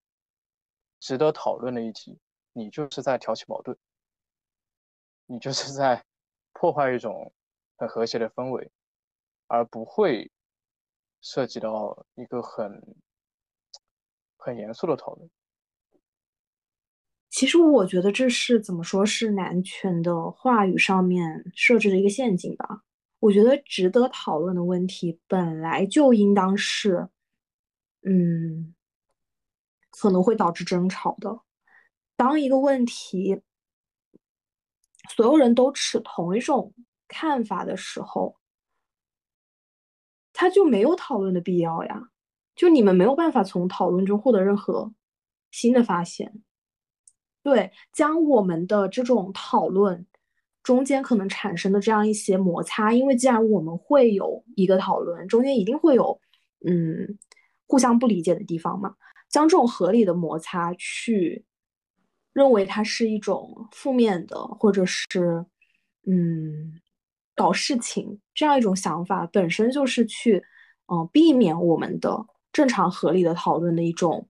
[1.01, 2.17] 值得讨论的议题，
[2.53, 3.77] 你就是在挑起矛盾，
[5.27, 6.05] 你就是在
[6.55, 7.33] 破坏一种
[7.77, 8.71] 很和谐的氛围。
[9.53, 10.31] 而不会
[11.21, 12.97] 涉及到一个很
[14.37, 15.31] 很严肃的讨论。
[17.29, 22.83] 其实我觉得这是怎么说是男权的话语上面设置的一个陷阱吧。
[23.21, 27.09] 我觉得值得讨论的问题本来就应当是，
[28.03, 28.75] 嗯，
[29.91, 31.41] 可能会导致争吵的。
[32.17, 33.43] 当一个问题
[35.15, 36.75] 所有人都持同一种
[37.07, 38.40] 看法的时候。
[40.41, 42.09] 他就没有讨论的必要呀，
[42.57, 44.91] 就你们没有办法从讨论中获得任何
[45.51, 46.33] 新的发现。
[47.43, 50.07] 对，将我们的这种讨论
[50.63, 56.19] 中间可能产生的这样一些摩擦，因为既然我们会有一个讨论，中间一定会有
[56.67, 57.19] 嗯
[57.67, 58.95] 互相不理解的地方嘛，
[59.29, 61.45] 将这种合理的摩擦去
[62.33, 65.45] 认为它是一种负面的，或者是
[66.07, 66.81] 嗯。
[67.35, 70.45] 搞事情这样一种想法本身就是去，
[70.87, 74.29] 嗯，避免我们的正常合理的讨论的一种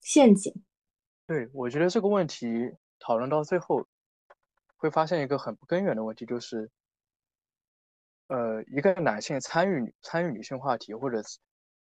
[0.00, 0.52] 陷阱。
[1.26, 3.86] 对，我觉得这个问题讨论到最后，
[4.76, 6.70] 会发现一个很不根源的问题，就是，
[8.26, 11.22] 呃，一个男性参与参与女性话题，或者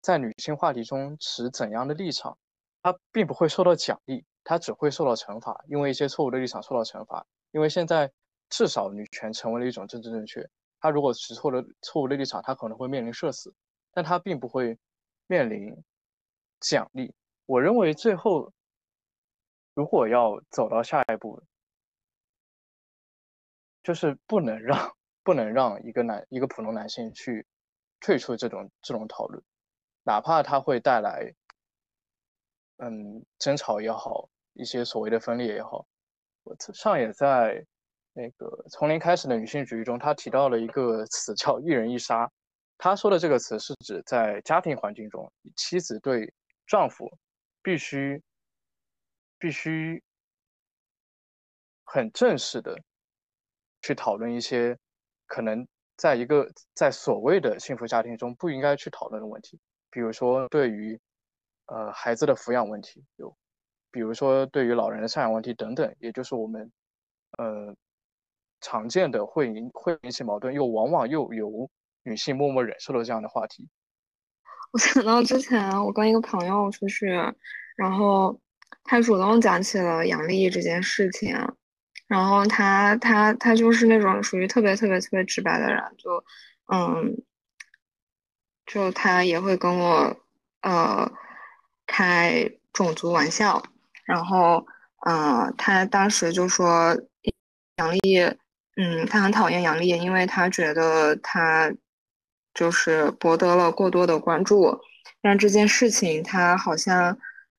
[0.01, 2.37] 在女性话题中持怎样的立场，
[2.81, 8.11] 他并不会受到奖励，他只会受到惩罚，因为一些错误的立场受到惩罚，因为现在。
[8.49, 10.47] 至少女权成为了一种政治正确。
[10.79, 13.53] 她如果持错了错误的立场，她可能会面临社死，
[13.91, 14.77] 但她并不会
[15.27, 15.75] 面临
[16.59, 17.13] 奖励。
[17.45, 18.51] 我认为最后，
[19.73, 21.41] 如果要走到下一步，
[23.83, 27.45] 就是不能让不能让一个男一个普通男性去
[27.99, 29.43] 退出这种这种讨论，
[30.03, 31.33] 哪怕他会带来
[32.77, 35.87] 嗯争吵也好，一些所谓的分裂也好。
[36.43, 37.65] 我上也在。
[38.17, 42.31] 那个从零开始的女性主义中，他提到了一个词叫“一人一杀”。
[42.79, 46.33] 他说的这个词是指在家庭环境中，妻子对
[46.65, 47.11] 丈夫
[47.61, 48.21] 必须
[49.37, 50.01] 必须
[51.83, 52.81] 很正式的
[53.81, 54.77] 去讨论一些
[55.25, 59.59] 可能在一个在所谓的幸福家庭中不应该去讨论的问题，
[59.91, 60.97] 比如说对于
[61.65, 63.35] 呃孩子的抚养问题，有
[63.91, 66.71] 比如说对于老人的赡养问题等等，也就是我们
[67.37, 67.75] 呃。
[68.61, 71.69] 常见的会引会引起矛盾，又往往又由
[72.03, 73.69] 女性默默忍受的这样的话题。
[74.73, 77.07] 我想到之前我跟一个朋友出去，
[77.75, 78.39] 然后
[78.83, 81.35] 他主动讲起了杨笠这件事情，
[82.07, 86.23] 然后他他他就是那种属于特别特别特别直白的人，就
[86.73, 87.15] 嗯，
[88.65, 90.17] 就他也会跟我
[90.61, 91.09] 呃
[91.85, 93.63] 开种族玩笑，
[94.05, 94.65] 然后
[95.05, 96.97] 呃他当时就说
[97.77, 98.37] 杨笠。
[98.77, 101.73] 嗯，他很讨厌杨笠，因为他觉得他
[102.53, 104.77] 就是博得了过多的关注，
[105.21, 107.17] 让这件事情他好像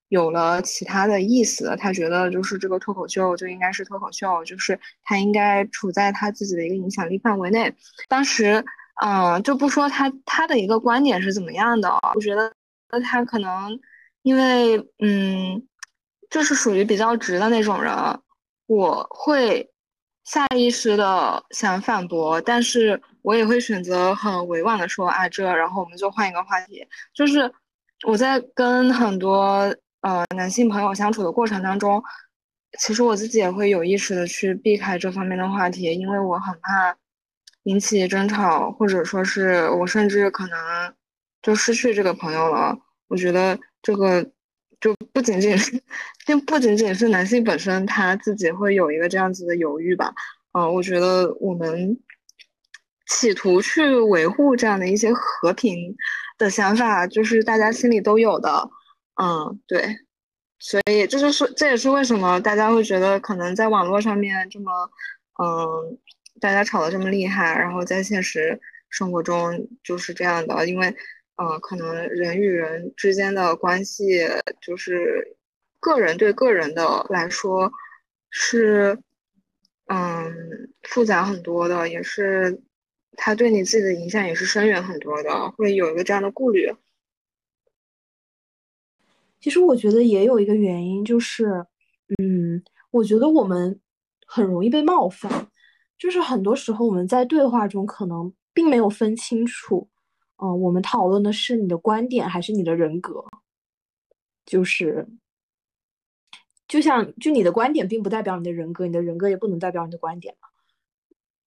[0.09, 1.75] 有了其他的意思。
[1.79, 7.73] 他觉得就是这个脱口秀就应该是脱口秀，就是他应该处在他自己的一个影响力范围内。
[8.07, 8.63] 当时，
[9.03, 12.53] 嗯，就不说他他的一个观点是怎么样的，我觉得
[13.03, 13.79] 他可能
[14.21, 15.67] 因为嗯，
[16.29, 17.91] 就是属于比较直的那种人，
[18.67, 19.71] 我会。
[20.27, 26.85] 下意识的想反驳，但是我也会选择很委婉的说啊这，然后我们就换一个话题。
[27.13, 27.49] 就是
[28.05, 32.03] 我在跟很多呃男性朋友相处的过程当中，
[32.77, 36.93] 其实我自己也会有意识的去避开这方面的话题，因为我很怕
[37.63, 40.93] 引起争吵，或者说是我甚至可能
[41.41, 42.77] 就失去这个朋友了。
[43.07, 44.29] 我觉得这个。
[44.79, 45.81] 就不仅仅是，
[46.25, 50.13] 就不仅仅是男性本身他自己会有一个这样子的犹豫吧，
[50.51, 51.99] 啊，我觉得我们
[53.07, 55.95] 企图去维护这样的一些和平
[56.37, 58.69] 的想法，就是大家心里都有的。
[59.15, 59.81] 嗯，对，
[60.59, 64.71] 所以这就是这也是为什么大家会觉得可能在网络上面这么，
[65.41, 65.97] 嗯，
[66.39, 68.59] 大家吵得这么厉害，然后在现实
[68.89, 70.95] 生活中就是这样的，因为，
[71.37, 74.27] 嗯，可能人与人之间的关系
[74.61, 75.37] 就是
[75.79, 77.71] 个人对个人的来说
[78.29, 78.97] 是，
[79.85, 80.33] 嗯，
[80.83, 82.61] 复杂很多的，也是
[83.13, 86.71] 他对你自己的影响也是深远很多的，会有一个这样的顾虑。
[89.39, 91.65] 其实我觉得也有一个原因，就是，
[92.17, 93.79] 嗯，我觉得我们
[94.25, 95.47] 很容易被冒犯，
[95.97, 99.87] 就是很多时候我们在对话中可能并没有分清楚，
[100.37, 103.25] 嗯，我们讨论的是你的观点还是你的人格，
[104.45, 105.07] 就是，
[106.67, 110.47] 就像就你的观点并不代表你的人格，你的人格也不能代表你的观点嘛。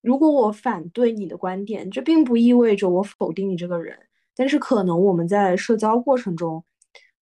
[0.00, 6.64] 如果我反对你的观点，这并不意味着我否定你这个人，但是可能我们在社交过程中，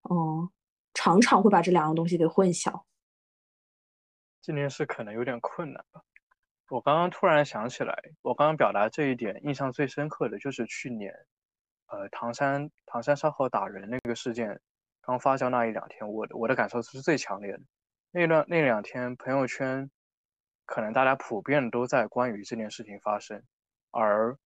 [0.09, 0.49] 嗯。
[0.95, 2.81] 常常会把这两样东西给混淆，
[4.41, 6.01] 这件事可能有点困难吧。
[6.67, 11.13] 我刚刚突然想起来，我刚刚表达这一点印象最深刻的就是去年，
[11.89, 14.59] 呃，唐山唐山烧烤打人那个事件
[15.01, 17.59] 刚发酵那一两天，我我的感受是最强烈的。
[18.11, 19.91] 那段那两天朋友圈，
[20.65, 23.43] 可能大家普遍都在关于这件事情发生，
[23.91, 24.37] 而，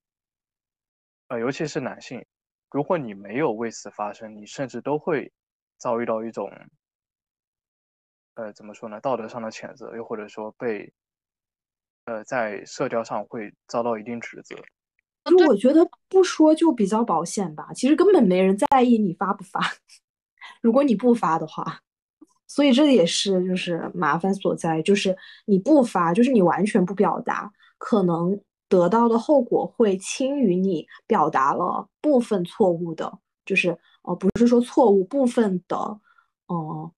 [1.28, 2.26] 呃，尤其是男性，
[2.72, 5.32] 如果你没有为此发声，你甚至都会。
[5.80, 6.50] 遭遇到一种，
[8.36, 9.02] 呃，怎么说呢？
[9.02, 10.94] 道德上的谴责，又或者说被，
[12.06, 14.56] 呃，在社交上会遭到一定指责。
[15.26, 17.72] 就我觉得不说就比较保险吧。
[17.74, 19.60] 其实根本没人在意你发不发，
[20.62, 21.82] 如果你不发的话，
[22.48, 24.82] 所以这也是就是麻烦所在。
[24.82, 33.78] 就是你不发，就是你完全不表达，可能得到的后果会轻于你表达了部分错误的，就是。
[34.06, 35.78] 哦，不是说错误部分的，
[36.50, 36.92] 嗯，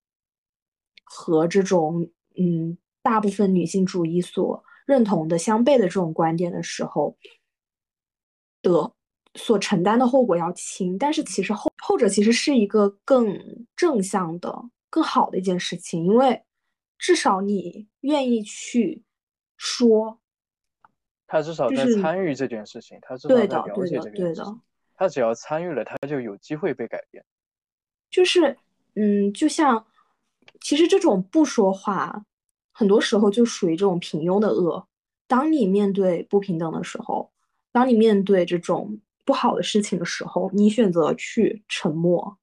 [1.04, 7.16] 和这种嗯大部分女性主义所认同的相悖的这种观点的时候，
[8.69, 8.91] 的
[9.36, 13.38] 所承担的后果要轻，但是其实后后者其实是一个更
[13.75, 14.54] 正向的、
[14.89, 16.41] 更好的一件事情，因为
[16.97, 19.04] 至少你愿意去
[19.58, 20.19] 说，
[21.28, 24.62] 他至少在参与这件事情，他至少在了解这件事情。
[24.97, 27.23] 他只要参与了，他就有机会被改变。
[28.10, 28.58] 就是，
[28.95, 29.86] 嗯，就像，
[30.62, 32.25] 其实这种不说话，
[32.71, 34.88] 很多时候就属于这种平庸的恶。
[35.28, 37.30] 当你面对不平等的时候，
[37.76, 42.38] 当你面对这种不好的事情的时候，你选择去沉默，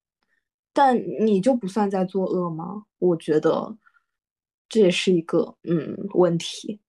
[0.71, 2.85] 但你就不算在作恶吗？
[2.99, 3.75] 我觉得
[4.69, 6.79] 这也是一个嗯问题。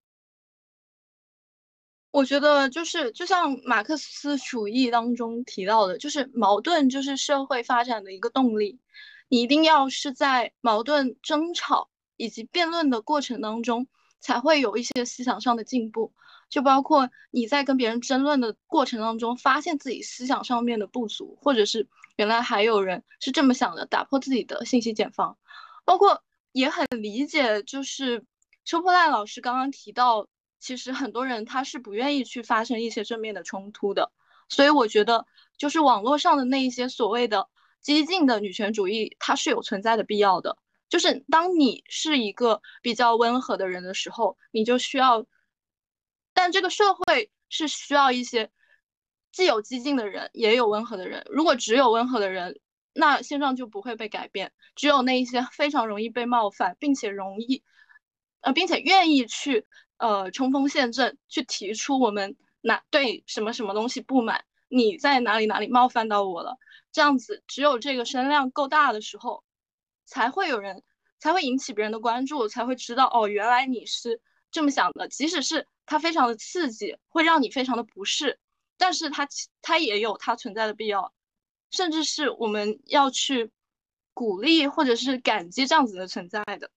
[2.11, 8.78] 我觉得就是就像马克思主义当中提到的，就是矛盾就是社会发展的一个动力。
[9.30, 13.88] 你一定要是在矛盾、争吵以及辩论的过程当中，
[14.20, 16.12] 才会有一些思想上的进步。
[16.48, 25.37] 就包括你在跟别人争论的过程当中，发现自己思想上面的不足，或者是原来还有人是这么想的，打破自己的信息茧房。
[25.85, 28.24] 包括也很理解，就是
[28.64, 30.28] 秋破烂老师刚刚提到。
[30.61, 34.11] 其实很多人他是不愿意去发生一些正面的冲突的，
[34.48, 35.26] 所以我觉得
[35.59, 37.50] 就是网络上的那一些所谓的
[37.83, 40.57] 激进的女权主义，它是有存在的必要的。
[40.88, 45.26] 就是当你是一个比较温和的人的时候，你就需要，
[46.34, 48.50] 但这个社会是需要一些
[49.32, 51.24] 既有激进的人，也有温和的人。
[51.30, 52.60] 如果只有温和的人，
[52.92, 54.52] 那现状就不会被改变。
[54.74, 57.62] 只有那一些 非常容易被冒犯，并且容易，
[58.42, 59.66] 呃，并且愿意去。
[59.96, 66.58] 呃，冲锋陷阵去提出我们哪对什么什么东西不满，你在哪里哪里冒犯到我了？
[66.90, 69.44] 这样子，只有这个声量够大的时候，
[70.04, 70.82] 才会有人，
[71.20, 74.20] 才会引起别人的关注，才会知道哦，原来你是
[74.50, 75.06] 这么想的。
[75.08, 78.38] 即使是它非常的刺激，会让你非常的不适，
[78.76, 79.28] 但是它
[79.62, 81.12] 它也有它存在的必要，
[81.70, 83.50] 甚至是我们要去
[84.12, 86.70] 鼓励或者是感激这样子的存在的。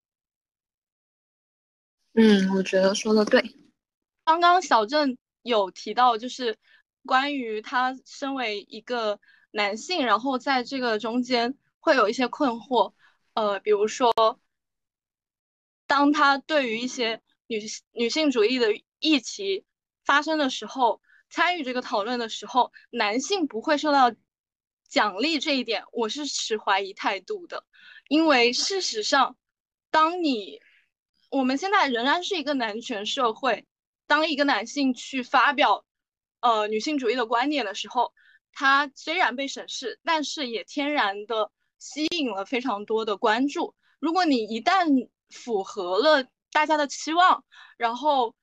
[2.13, 3.55] 嗯，我觉得说的对。
[4.25, 6.57] 刚刚小郑有提到，就是
[7.05, 9.19] 关于他身为一个
[9.51, 12.93] 男性，然后在这个中间会有一些困惑。
[13.35, 14.11] 呃，比如说，
[15.85, 18.67] 当他对于一些女女性主义的
[18.99, 19.65] 议题
[20.05, 24.13] 发生的时候，参与这个讨论的时候，男性不会受到
[24.87, 27.65] 奖励这一点，我是持怀疑态度的。
[28.07, 29.37] 因为事实上，
[29.91, 30.59] 当你
[31.29, 33.65] 我们现在仍然是一个男权社会，
[34.07, 35.85] 当一个男性去发表
[36.39, 38.13] 呃女性主义的观点的时候，
[38.53, 43.75] 他虽然被审视，但是也天然的吸引了非常多的关注。
[43.99, 47.43] 如果你一旦符合了大家的期望，
[47.77, 48.33] 然后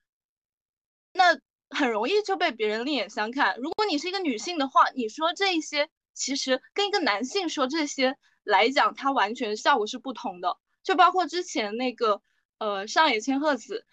[1.15, 1.39] 那
[1.71, 3.57] 很容易就被别人另眼相看。
[3.59, 10.59] 如果你是一个女性的话，你说这些其实跟一个男性说这些来讲，它完全效果是不同的。
[10.83, 12.21] 就包括之前那个
[12.59, 13.87] 呃上野千鹤子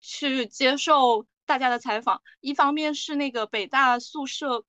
[0.00, 4.64] 去接受大家的采访，一方面是那个北大宿舍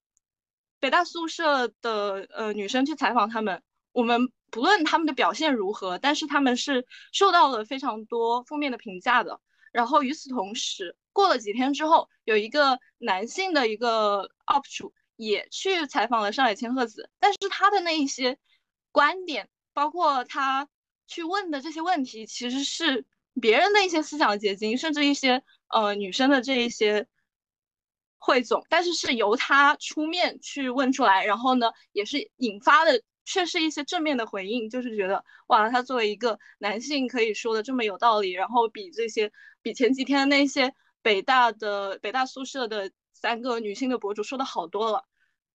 [0.79, 9.39] 北大宿舍的呃女生去采访他们，我们不论他们的表现如何，但是他们是受到了非常多负面的评价的。
[9.71, 18.37] 然后与此同时，过了几天之后，有一个男性的一个 UP 主也去采访了上野千鹤子，但是他的那一些
[18.91, 20.67] 观点，包括他
[21.07, 23.05] 去问的这些问题，其实是
[23.41, 27.07] 别人的一些思想结晶，甚至一些呃女生的这一些
[28.17, 40.73] 汇总，但是是由他出面去问出来，然后呢，也是引发的却是一些正面的回应，就是觉得哇，他作为一个男性可以说的这么有道理，然后比这些比前几天那些。
[41.01, 45.05] 北大的北大宿舍的三个女性的博主说的好多了，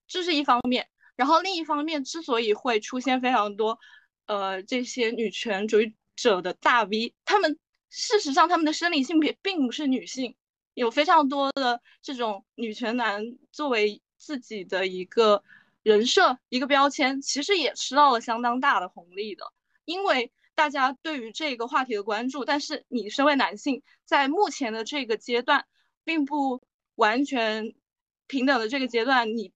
[0.08, 0.88] 这是一方面。
[1.16, 3.78] 然后另一方面，之所以会出现非常多，
[4.24, 7.58] 呃，这些女权主义者的大 V，他们
[7.90, 10.34] 事实上他们的生理性别并不是女性，
[10.72, 15.44] 有非常多的这种女权男作为自己的一个
[15.82, 19.52] 人设、一个标签，其实也吃到了相当大的红利的，
[19.84, 20.32] 因为。
[20.54, 25.66] 大家对于这个话题的关注，但是你身为男性，在目前的这个阶段，
[26.04, 26.62] 并不
[26.94, 27.74] 完全
[28.26, 29.52] 平等的这个阶段，你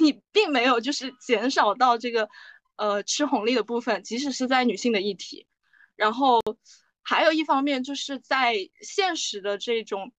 [0.00, 2.28] 你并没有就是减少到这个
[2.76, 5.46] 呃吃红利的部分，即使是在女性的议题。
[5.94, 6.40] 然后
[7.02, 10.12] 还有一方面，就是在现实的这种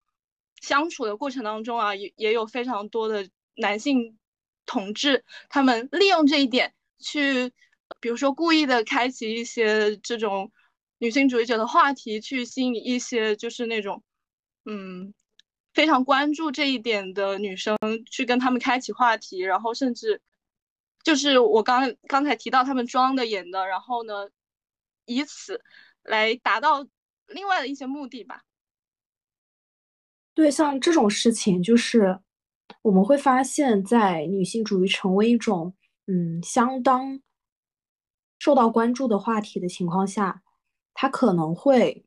[0.61, 4.19] 相处的过程当中啊，也也有非常多的男性
[4.67, 7.51] 同志，他们利用这一点去。
[7.99, 10.51] 比如说，故意的开启一些这种
[10.99, 14.03] 女性主义者的话题，去吸引一些就是那种，
[14.65, 15.13] 嗯，
[15.73, 17.77] 非常关注这一点的女生
[18.09, 20.21] 去跟他们开启话题，然后甚至
[21.03, 24.29] 就是我刚刚才提到他们装的演的，然后呢，
[25.05, 25.61] 以此
[26.03, 26.85] 来达到
[27.27, 28.43] 另外的一些目的吧。
[30.33, 32.19] 对，像这种事情，就是
[32.81, 35.73] 我们会发现，在女性主义成为一种
[36.07, 37.19] 嗯相当。
[38.37, 40.43] 受到关注的话题的情况下，
[40.93, 42.05] 他可能会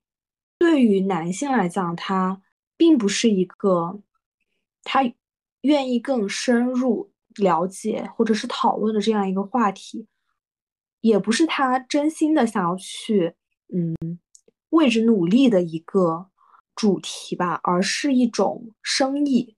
[0.59, 2.43] 对于男性来讲，他
[2.76, 4.01] 并不是一个
[4.83, 5.01] 他
[5.62, 10.07] 愿意更深入了解或者是讨论的这样一个话题，
[11.01, 13.35] 也不是他真心的想要去
[13.74, 14.18] 嗯
[14.70, 16.31] 为之努力的一个
[16.76, 19.57] 主题吧，而是一种生意。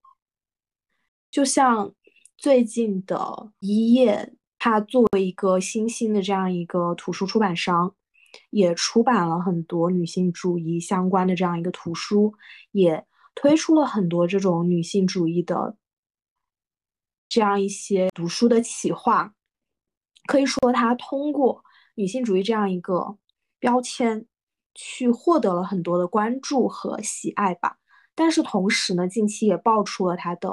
[1.31, 1.95] 就像
[2.39, 4.35] 最近的一页。
[4.63, 7.95] 他作为一个新兴的这样一个图书出版商，
[8.51, 12.35] 也出版了很多女性主义相关的这样一个图书，
[12.71, 15.77] 也推出了很多这种女性主义的
[17.27, 19.33] 这样一些读书的企划。
[20.27, 23.17] 可以说，他通过女性主义这样一个
[23.59, 24.27] 标签，
[24.75, 27.79] 去获得了很多的关注和喜爱吧。
[28.15, 30.51] 但是同时呢，近期也爆出了他的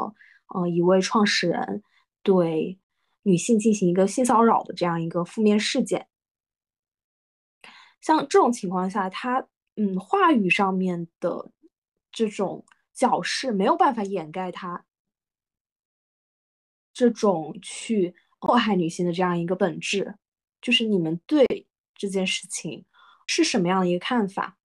[0.56, 1.84] 呃一位创始人
[2.24, 2.80] 对。
[3.28, 6.08] 女性进行一个性骚扰的这样一个负面事件，
[8.00, 11.52] 像这种情况下，他嗯话语上面的
[12.10, 14.86] 这种矫饰没有办法掩盖他
[16.94, 20.16] 这种去迫害女性的这样一个本质。
[20.62, 22.86] 就是你们对这件事情
[23.28, 24.58] 是什么样的一个看法？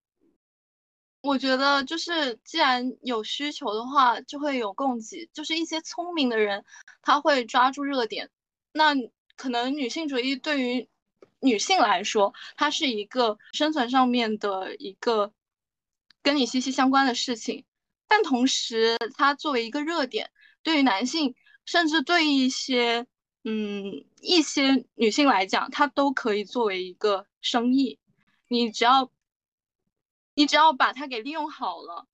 [1.20, 5.28] 我觉得就是既然有需求的话，就会有供给。
[5.32, 6.64] 就是一些聪明的人，
[7.02, 8.30] 他会抓住热点。
[8.72, 8.94] 那
[9.36, 10.88] 可能女性主义对于
[11.40, 15.32] 女性来说，它是一个生存上面的一个
[16.22, 17.64] 跟你息息相关的事情，
[18.08, 20.30] 但同时它作为一个热点，
[20.62, 21.34] 对于男性，
[21.66, 23.06] 甚至对一些
[23.44, 27.98] 嗯一些女性来讲，它都可以作为一个生意。
[28.48, 29.10] 你只要
[30.34, 32.06] 你只要把它给利用好了，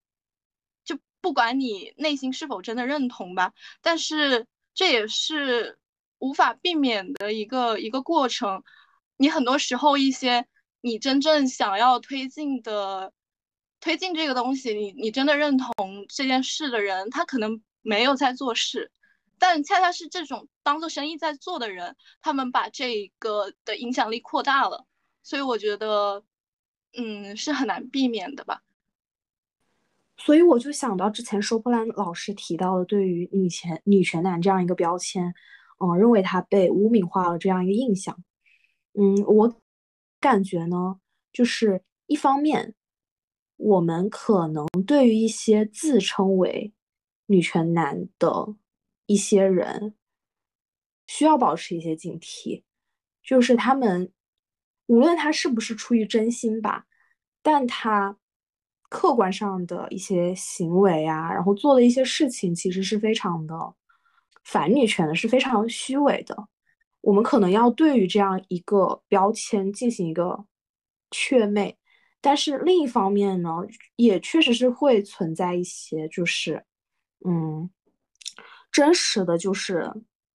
[0.84, 5.78] 就不管你内心是否真的认同吧，但是这也是。
[6.18, 8.62] 无法避免的一个一个过程，
[9.16, 10.46] 你很多时候一些
[10.80, 13.12] 你真正想要推进的
[13.80, 15.72] 推进这个东西，你你真的认同
[16.08, 18.90] 这件事的人，他可能没有在做事，
[19.38, 24.86] 但恰恰是这种当做生意在做的人，他们把这个的影响力扩大了，
[25.22, 26.24] 所以我觉得，
[26.96, 28.62] 嗯，是很难避免的吧。
[30.16, 35.32] 所以我就想到之前收破烂老师提到的，对于女权女权男这样一个标签，
[35.78, 38.16] 嗯，认为他被污名化了这样一个印象。
[38.94, 39.54] 嗯，我
[40.20, 41.00] 感觉呢，
[41.32, 42.74] 就是一方面，
[43.56, 46.72] 我们可能对于一些自称为
[47.26, 48.54] 女权男的
[49.06, 49.94] 一些人，
[51.06, 52.62] 需要保持一些警惕，
[53.22, 54.12] 就是他们
[54.86, 56.86] 无论他是不是出于真心吧，
[57.42, 58.18] 但他。
[58.90, 63.74] 客观上的一些行为啊，然后做的一些事情，其实是非常的
[64.50, 66.48] 反女权的，是非常虚伪的。
[67.02, 70.46] 我们可能要对于这样一个标签进行一个
[71.10, 71.76] 祛魅，
[72.22, 73.50] 但是另一方面呢，
[73.96, 76.64] 也确实是会存在一些，就是
[77.26, 77.68] 嗯，
[78.72, 79.92] 真实的就是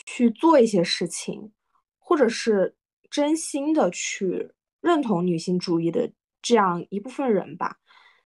[0.04, 1.52] 去做一些事情，
[2.00, 2.74] 或者是
[3.08, 4.50] 真心的去
[4.80, 6.10] 认同女性主义的
[6.42, 7.76] 这样一部分人吧。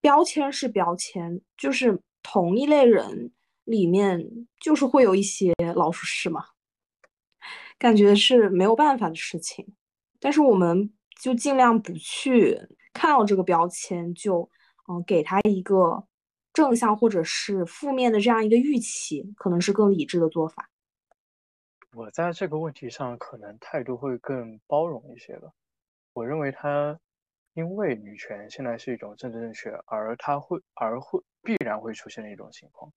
[0.00, 3.32] 标签是标签，就是同一类人
[3.64, 6.44] 里面就是会有一些老鼠屎嘛，
[7.78, 9.74] 感觉是没有办法的事情。
[10.20, 12.58] 但是我们就尽量不去
[12.92, 14.48] 看到这个标签，就
[14.88, 16.06] 嗯给他一个
[16.52, 20.68] 正向或者是负面的这样一个预期，可能是更理智的做法。
[21.94, 25.48] 我在这个问题上可能态度会更包容一些吧。
[26.12, 26.98] 我认为他。
[27.54, 32.90] 因为女权现在是一种政治正确，而它会而会必然会出现的一种情况。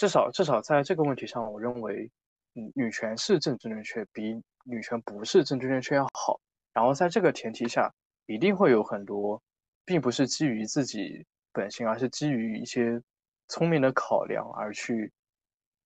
[0.00, 2.10] 至少至少在这个问题上，我认为，
[2.54, 6.40] 嗯，女权是政治正确，比女权不是政治正确要好。
[6.72, 7.92] 然后在这个前提下，
[8.24, 9.42] 一定会有很多，
[9.84, 12.98] 并不是基于自己本性，而是基于一些
[13.48, 15.12] 聪明的考量而去，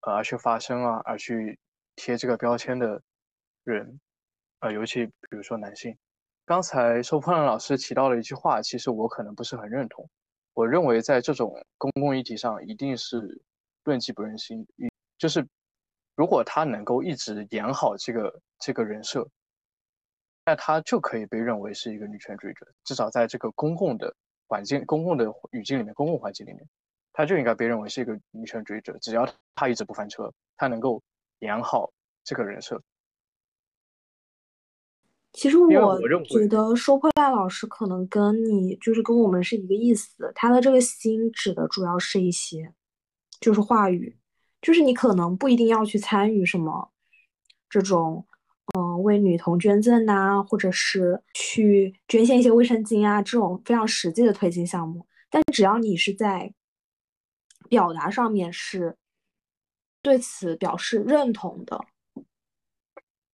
[0.02, 1.58] 呃，而去发声啊，而去
[1.96, 3.02] 贴这个标签的
[3.64, 3.98] 人，
[4.60, 5.98] 呃，尤其比如说男性。
[6.44, 10.08] 刚才收破烂老师提到了一句话，其实我可能不是很认同。
[10.52, 13.42] 我认为在这种公共议题上，一定是
[13.84, 14.66] 论迹不论心。
[15.18, 15.46] 就是
[16.16, 19.26] 如果他能够一直演好这个这个人设，
[20.44, 22.66] 那他就可以被认为是一个女权主义者。
[22.84, 24.14] 至少在这个公共的
[24.46, 26.68] 环境、公共的语境里面、公共环境里面，
[27.12, 28.98] 他就应该被认为是一个女权主义者。
[28.98, 31.02] 只要他一直不翻车，他能够
[31.38, 31.90] 演好
[32.22, 32.82] 这个人设。
[35.32, 35.68] 其实我
[36.24, 42.72] 觉得收破烂老师可能跟你就是跟我们是一个意思，他的这个心指的主要是一些，
[43.44, 44.16] 就是话语，
[44.62, 46.90] 就是你可能不一定要去参与什么
[47.68, 48.26] 这种，
[48.74, 56.54] 嗯，为女童捐赠呐，或者是去捐献一些卫生巾啊这种非常实际的推进项目，但只要你是在
[57.68, 58.96] 表达上面是
[60.00, 61.84] 对此表示认同的，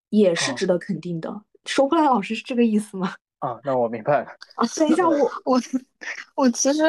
[0.09, 1.43] 也是值得肯定的。
[1.67, 3.15] 收破烂老师是这个意思吗？
[3.39, 4.27] 啊，那我明白了。
[4.57, 5.61] 啊，等一下，我我
[6.35, 6.83] 我其实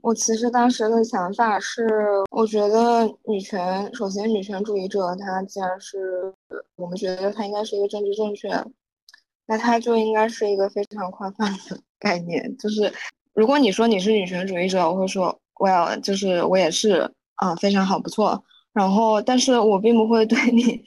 [0.00, 1.86] 我其实当时的想法是，
[2.30, 6.32] 我觉得女权，首先女权主义者他既然是
[6.76, 8.48] 我们觉得他应该是一个政治正确，
[9.46, 12.56] 那他就应该是一个非常宽泛的 概念。
[12.56, 12.92] 就是
[13.34, 18.42] 如果你说你是女权主义者，我会说，Well，就是我也是啊，非常好，不错。
[18.72, 20.82] 然后，但是我并不会对你。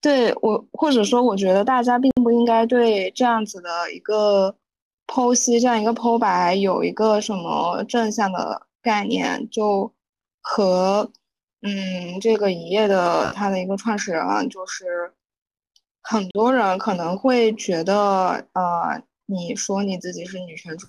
[0.00, 4.54] 对我，或者说，我觉得大家并不应该对这样子的一个
[5.08, 9.92] 剖析，这样一个剖白有一个什么正向的概念，就
[10.40, 11.10] 和
[11.62, 15.12] 嗯，这个一页的他的一个创始人，就是
[16.00, 20.86] 很多人可能会觉得，呃，你说你自己是女权主，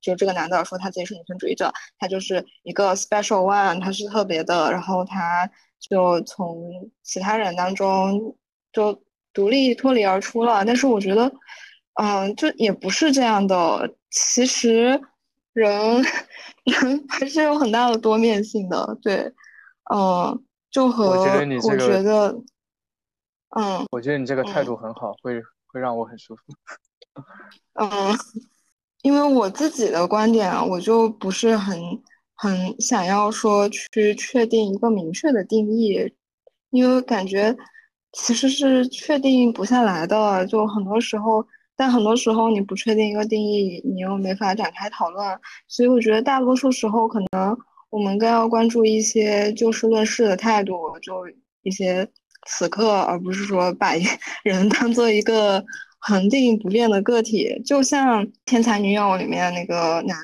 [0.00, 5.48] 就这个男的说他自己是女权主义者，他就是一个 special one，他是特别的，然后他。
[5.90, 8.34] 就从其他人当中
[8.72, 9.02] 就
[9.34, 11.30] 独立脱离而出了，但是我觉得，
[11.94, 13.94] 嗯，就也不是这样的。
[14.10, 15.00] 其实
[15.52, 16.02] 人
[16.64, 19.32] 人还是有很大的多面性的，对，
[19.92, 22.34] 嗯，就和我觉得，
[23.56, 26.42] 嗯，我觉得你这个态度很好，会会让我很舒服。
[27.74, 27.88] 嗯，
[29.02, 31.78] 因为我自己的观点啊，我就不是很。
[32.36, 36.12] 很想要说去确定一个明确的定义，
[36.70, 37.56] 因为感觉
[38.10, 40.44] 其实是确定不下来的。
[40.46, 45.38] 就很多时候，但很多时候你不确定一个定义，你又没法展开讨论。
[45.68, 47.56] 所以我觉得大多数时候，可能
[47.90, 51.26] 我们更要关注一些就事论事的态度，就
[51.62, 52.08] 一些
[52.46, 53.92] 此刻，而不是说把
[54.42, 55.64] 人 当做一个
[55.98, 57.60] 恒定不变的个体。
[57.64, 60.16] 就像《天才女友》里面那个男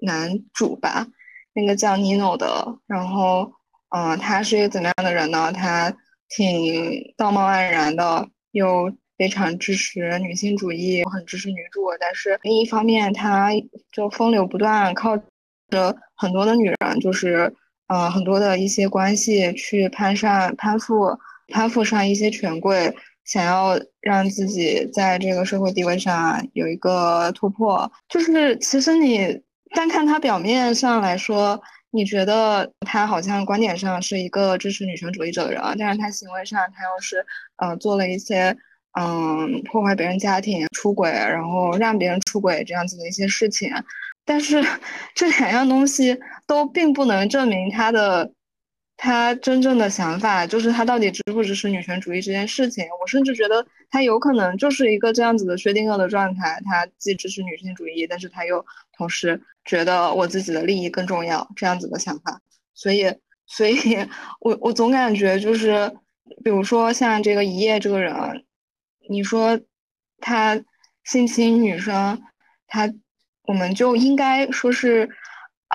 [0.00, 1.06] 男主吧。
[1.54, 3.50] 那个叫 Nino 的，然后，
[3.88, 5.50] 嗯，他是一个怎么样的人呢？
[5.52, 5.92] 他
[6.28, 11.90] 挺道貌岸然的，又非常支持女性主义，很支持女主。
[11.98, 13.50] 但是另一方面，他
[13.90, 15.16] 就风流不断，靠
[15.70, 17.52] 着很多的女人，就是
[17.88, 22.94] 呃很多的一些关系去攀上攀附攀附上一些权贵，
[23.24, 27.90] 想要让自己在这个社会地位上有一个突破。
[28.08, 29.42] 就是其实你
[29.74, 31.60] 单看他表面上来说，
[31.90, 38.56] 你觉得他好像观点上是一个支持女权主义者的人，但是他行为上他又是呃做了一些。
[39.00, 43.70] 嗯，破坏别人家庭、出轨，然后让别人出轨这样子的一些事情，
[44.24, 44.60] 但是
[45.14, 46.18] 这两样东西
[46.48, 48.32] 都并不能证明他的
[48.96, 52.84] 他真正的想法，就是他到底支不支持女权主义这件事情。
[53.00, 58.64] 我甚至觉得他有可能就是一个这样子的薛定谔的状态，他既支持女性主义，但是他又
[58.96, 62.40] 同时觉得我自己的利益更重要这样子的想法。
[62.74, 63.14] 所以，
[63.46, 63.74] 所以
[64.40, 65.88] 我我总感觉就是，
[66.42, 68.42] 比如说像这个一夜这个人。
[69.08, 69.58] 你说
[70.20, 70.62] 他
[71.04, 72.22] 性侵女生，
[72.66, 72.92] 他
[73.44, 75.08] 我们就应该说是，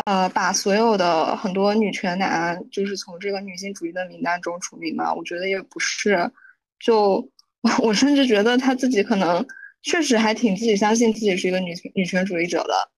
[0.06, 5.14] 呃，把所有的很多女权男就是从这个女性主义的名单中除名吗？
[5.14, 6.32] 我觉得也不是，
[6.80, 7.28] 就
[7.82, 9.44] 我甚至觉得他自己可能
[9.82, 12.90] 确实还挺自己相信自己是一个女女权主义者的，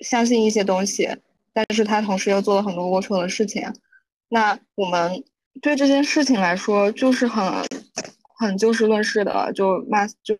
[0.00, 1.08] 相信一些东西，
[1.54, 3.72] 但是他同时又做了很多龌龊的事情。
[4.28, 5.24] 那我们
[5.62, 7.64] 对这件事情来说，就是很。
[8.40, 10.34] 很就事论事的，就骂就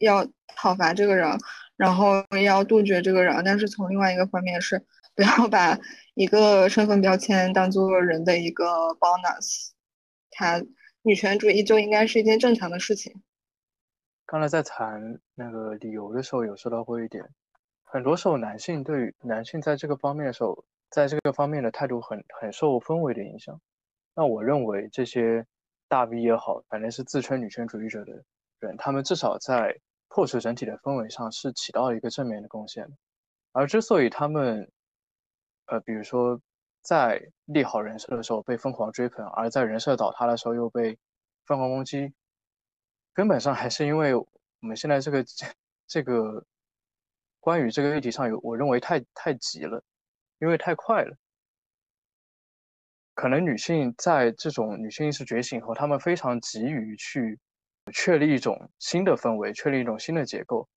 [0.00, 0.26] 要
[0.56, 1.38] 讨伐这个人，
[1.76, 3.40] 然后要杜绝这个人。
[3.44, 4.84] 但是从另外一个方面是，
[5.14, 5.78] 不要把
[6.14, 8.66] 一个身份标签当做人的一个
[8.98, 9.70] bonus。
[10.36, 10.60] 他
[11.02, 13.22] 女权主义就应该是一件正常的事情。
[14.26, 17.24] 刚才在谈那个理由的时候，有说到过一点，
[17.84, 23.60] 很多时候男性对男性在这个方面的时候，在这个方面的态度很很受氛围的影响。
[24.16, 25.46] 那我认为这些。
[25.88, 28.24] 大 V 也好，反正是自称女权主义者的
[28.60, 29.78] 人，他们至少在
[30.08, 32.88] 破除整体的氛围上是起到一个正面的贡献。
[33.52, 34.70] 而之所以他们，
[35.66, 36.40] 呃，比如说
[36.82, 40.98] 在立好人设的时候被疯狂追捧，而在人设倒塌的时候又被
[41.46, 42.12] 疯狂攻击，
[43.12, 44.26] 根本上还是因为我
[44.60, 45.24] 们现在这个
[45.86, 46.44] 这个
[47.40, 49.82] 关于这个议题上有，我认为太太急了，
[50.40, 51.16] 因为太快了。
[53.14, 57.38] 可能女性在这种女性意识觉醒后，她们非常急于去
[57.92, 60.68] 确立一种新的氛围，确立一种新的结构。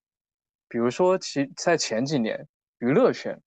[0.70, 3.42] 比如说，其在前几年，娱乐圈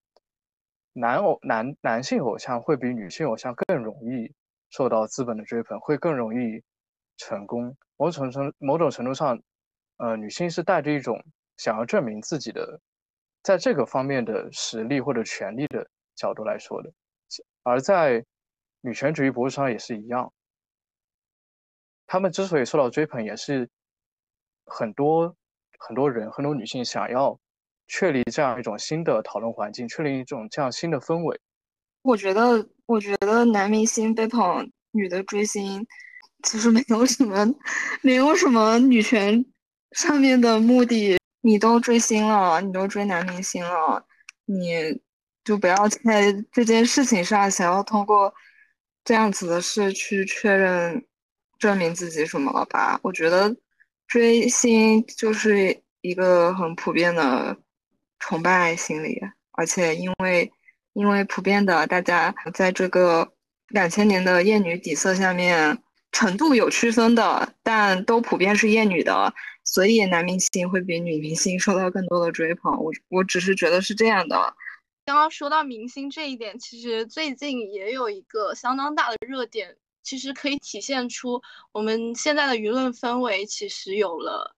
[0.92, 4.32] 男偶男男性偶像会比女性偶像更容易
[4.70, 6.60] 受到资本的追捧，会更容易
[7.16, 7.76] 成功。
[7.96, 9.40] 某种程某种程度上，
[9.98, 11.22] 呃，女性是带着一种
[11.58, 12.80] 想要证明自己的
[13.44, 16.92] 在这个方面的实力或者权利的角度来说的，
[17.62, 18.24] 而在。
[18.82, 20.32] 女权主义博主上也是一样，
[22.06, 23.68] 他们之所以受到追捧，也是
[24.64, 25.36] 很多
[25.78, 27.38] 很多人很多女性想要
[27.86, 31.38] 确立这样一种新的讨论环境，确立一种这样新的氛围。
[32.02, 35.86] 我觉得，我觉得男明星被捧，女的追星，
[36.42, 37.54] 其实没有什么，
[38.00, 39.44] 没有什么女权
[39.92, 41.18] 上面的目的。
[41.42, 44.06] 你都追星了，你都追男明星了，
[44.44, 45.00] 你
[45.44, 48.32] 就不要在这件事情上想要通过。
[49.04, 51.04] 这样子的事去确认、
[51.58, 52.98] 证明自己什么了吧？
[53.02, 53.54] 我觉得
[54.06, 57.56] 追星就是一个很普遍的
[58.18, 59.20] 崇拜心理，
[59.52, 60.50] 而且因为
[60.92, 63.32] 因为普遍的大家在这个
[63.68, 65.78] 两千年的厌女底色下面，
[66.12, 69.32] 程度有区分的，但都普遍是厌女的，
[69.64, 72.72] 所以男明星会比女明星受到更多的追捧。
[72.82, 74.54] 我我只是觉得是这样的。
[75.04, 81.42] 刚刚说到明星这一点，其实最近也有一个相当大的热点，其实可以体现出
[81.72, 84.54] 我们现在的舆论氛围其实有了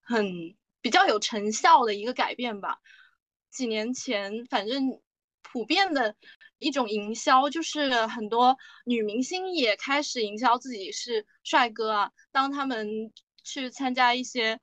[0.00, 2.80] 很比较有成效的一个改变吧。
[3.50, 5.00] 几年前，反正
[5.42, 6.16] 普遍的
[6.58, 13.12] 一种营销就是很多女明星也开始营销自己是帅哥啊，当他们
[13.44, 14.60] 去参加一些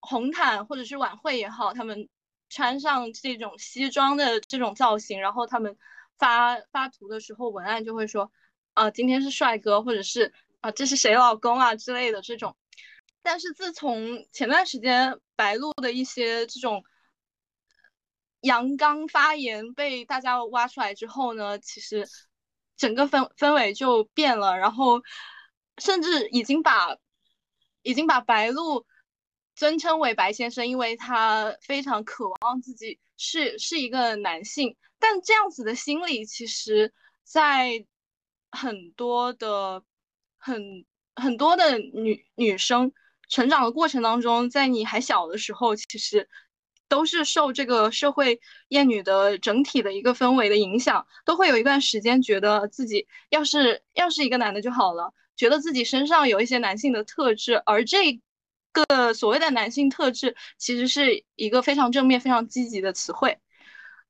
[0.00, 2.08] 红毯或者是晚会也好，他们。
[2.48, 5.76] 穿上这种西装的这种造型，然后他们
[6.16, 8.30] 发发图的时候，文案就会说，
[8.74, 12.56] 啊，今天是帅哥，或者是啊，这是谁老公啊之类的这种。
[13.22, 16.84] 但是自从前段时间白鹿的一些这种
[18.40, 22.08] 阳刚发言被大家挖出来之后呢，其实
[22.76, 25.02] 整个氛氛围就变了，然后
[25.78, 26.96] 甚至已经把
[27.82, 28.86] 已经把白鹿。
[29.56, 34.76] 尊称为白先生，因为他非常渴望自己是是一个男性。
[34.98, 36.92] 但这样子的心理，其实，
[37.24, 37.84] 在
[38.50, 39.82] 很多的
[40.36, 40.84] 很
[41.14, 42.92] 很多的女女生
[43.28, 46.28] 成长的过程当中，在你还小的时候，其实
[46.88, 58.20] 都是受这个社会厌女的整体的一个氛围的影响，都会有一段时间觉得自己要是要是一个男的就好了，觉得自己身上有一些男性的特质，而这
[58.84, 63.38] 个所谓的男性特质其实是一个非常正面、非常积极的词汇。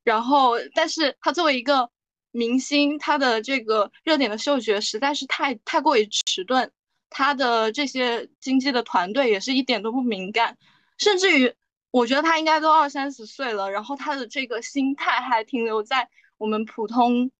[0.03, 1.89] 然后，但是他作为一个
[2.31, 6.71] 明星，他的这个热点的嗅觉实在是太太过于迟钝，
[7.09, 10.57] 他的这些经纪的团队也是一点都不敏感，
[10.97, 11.53] 甚至于。
[11.89, 17.31] 我觉得他应该都二三十岁了，然后他的这个心态还停留在我们普通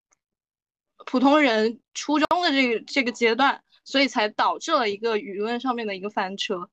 [1.05, 6.69] 普通人初中的这个这个阶段，所以才导致了一个舆论上面的一个翻车。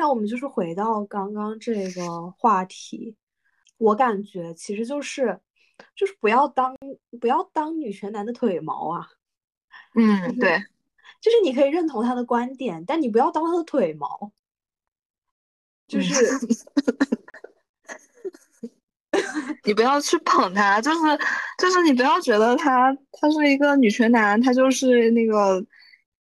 [0.00, 3.14] 那我们就是回到刚刚这个话题，
[3.76, 5.38] 我感觉其实就是
[5.94, 6.74] 就是不要当
[7.20, 9.06] 不要当女权男的腿毛啊。
[9.94, 10.58] 嗯，对，
[11.20, 14.32] 就是你可以认同他的观点，但你不要当他的腿毛。
[15.86, 16.14] 就 是，
[19.64, 20.98] 你不要去捧他，就是
[21.58, 25.62] 就是你不要觉得他他是一个女权男，他就是那个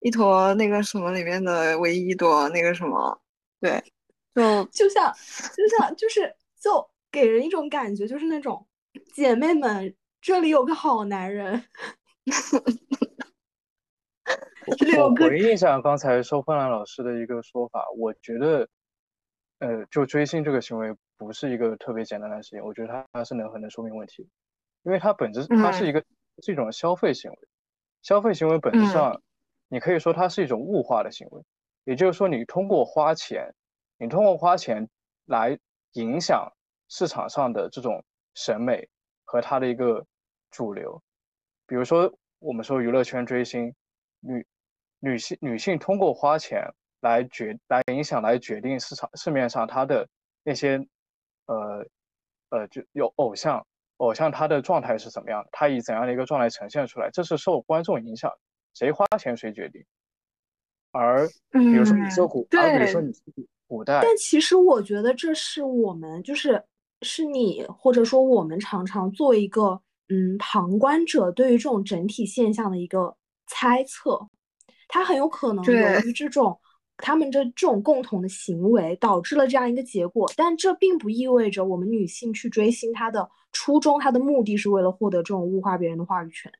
[0.01, 3.21] 一坨那个什么里面的唯一一朵那个什么，
[3.61, 3.83] 对，
[4.35, 5.13] 就就像
[5.57, 8.67] 就像就是就给人一种感觉，就是那种
[9.13, 11.65] 姐妹们这里有个好男人。
[14.99, 18.69] 我回应一下刚才收芬兰老师的一个说法，我觉得。
[19.61, 24.29] 呃，就追星这个行为不是一个特别简单的事情，我觉得它它是能很能说明问题，
[24.85, 26.05] 因为它本质它是一个
[26.45, 27.39] 是一种消费行为，
[28.01, 29.21] 消费行为本质上，
[29.67, 31.43] 你可以说它是一种物化的行为，
[31.89, 33.51] 也就是说你通过花钱，
[33.97, 34.87] 你通过花钱
[35.25, 35.59] 来
[35.93, 36.53] 影响
[36.89, 38.87] 市场上的这种审美
[39.25, 40.05] 和它的一个
[40.51, 41.03] 主流，
[41.67, 43.75] 比如说我们说娱乐圈追星，
[44.21, 44.47] 女
[44.99, 46.63] 女性女性通过花钱。
[47.01, 50.09] 来决来影响来决定市场市面上他的
[50.43, 50.85] 那些
[51.47, 51.87] 呃
[52.49, 53.65] 呃就有偶像
[53.99, 58.37] 偶像他的状态是怎么样的，他以怎样的一个状态呈现出来，这是受观众影响，
[58.75, 59.87] 谁花钱谁决定。
[60.99, 63.13] 而比如说你说古，而比如说你
[63.67, 66.63] 古代，但其实我觉得这是我们就是
[67.03, 73.15] 是你或者说我们常常做一个嗯旁观者对于这种整体现象的一个
[73.47, 74.19] 猜测，
[74.89, 76.59] 它很有可能由于这种。
[77.01, 86.51] 他们这这种共同的行为导致了这样一个结果，但这并不意味着我们女性去追星，她的初衷、她的目的是为了获得这种物化别人的话语权。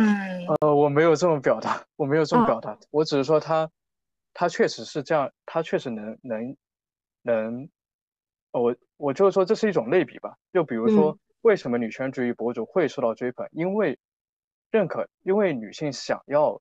[0.00, 3.70] 嗯，呃，我没有这么表达，我没有这么表达，我只是说他，
[4.32, 6.56] 他确实是这样，他确实能能
[7.22, 7.68] 能，
[8.52, 10.36] 我我就是说这是一种类比吧。
[10.52, 13.46] 就比如说，为什么女权主义博主会受到追捧？
[13.52, 13.98] 因为
[14.70, 16.60] 认可，因为女性想要。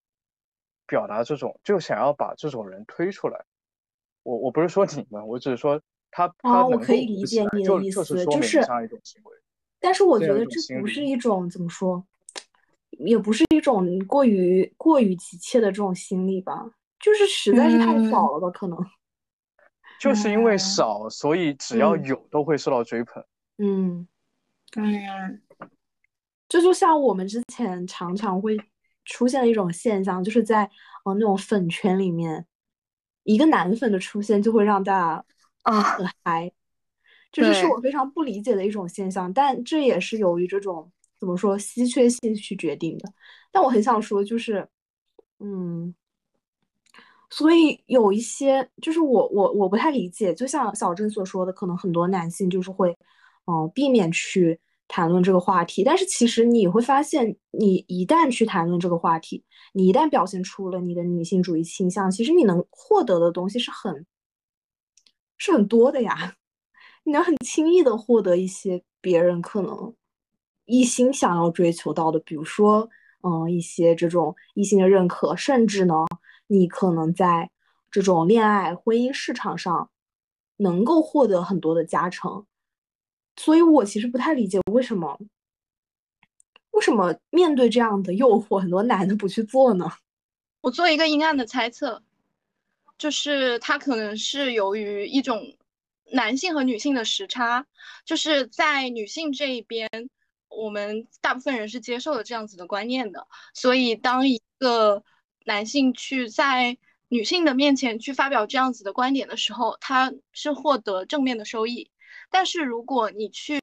[0.90, 3.46] 表达这种就想要把这种人推出来，
[4.24, 5.80] 我我不是说你们，我只是说
[6.10, 9.32] 他他我可以理解你的意思，就是这样一种行为。
[9.80, 12.04] 但是我觉得这不是一种怎么说，
[12.92, 18.78] 也不是一种过于过于急切的这种心理吧，就是实在是太少了吧，可能。
[20.00, 23.24] 就是因为少，所以只要有都会受到追捧。
[23.58, 24.08] 嗯
[24.76, 25.42] 嗯，
[26.48, 28.58] 这就像我们之前常常会。
[29.06, 30.70] 出现的一种现象，就是在
[31.04, 32.46] 呃那种粉圈里面，
[33.24, 35.26] 一个男粉的出现就会让大家
[35.64, 36.52] 啊很嗨，
[37.32, 39.34] 就是是我非常不理解的一种现象。
[39.34, 43.12] 但这也是由于这种怎么说稀缺性去决定的。
[43.52, 44.68] 但我很想说，就是
[45.40, 45.94] 嗯，
[47.30, 52.96] 所以有一些就是我我我不太理解，就像小郑所说的，可能很多男性就是会
[53.46, 54.60] 嗯避免去。
[54.92, 64.08] 谈论这个话题，但是其实你会发现，你一旦去谈论这个话题，你一旦表现出了你的女性主义倾向，其实你能获得的东西是很，
[65.38, 66.34] 是很多的呀。
[67.06, 69.94] 你能很轻易的获得一些别人可能
[70.70, 72.88] 一心想要追求到的，比如说，
[73.24, 75.96] 嗯，一些这种异性的认可，甚至呢，
[76.46, 77.50] 你可能在
[77.90, 79.90] 这种恋爱、婚姻市场上
[80.58, 82.46] 能够获得很多的加成。
[83.36, 85.20] 所以我其实不太理解为什么，
[86.72, 89.90] 为什么面对这样的诱惑，很多男的不去做呢？
[90.62, 92.04] 我做一个阴暗的猜测，
[92.98, 95.42] 就是他可能是由于一种
[96.12, 97.66] 男性和女性的时差，
[98.06, 99.90] 就是在女性这一边，
[100.50, 105.04] 我们大部分人是接受了这样子的观念的，所以当一个
[105.46, 106.78] 男性去在
[107.08, 111.92] 女性的面前去发表这样子的观点的时候，他是获得正面的收益。
[112.30, 113.60] 但是如果你去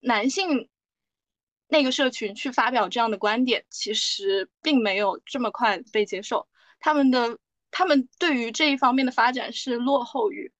[0.00, 0.68] 男性
[1.68, 6.48] 那个社群去发表这样的观点，其实并没有这么快被接受。
[6.78, 7.38] 他们的
[7.70, 10.52] 他们对于这一方面的发展是落后于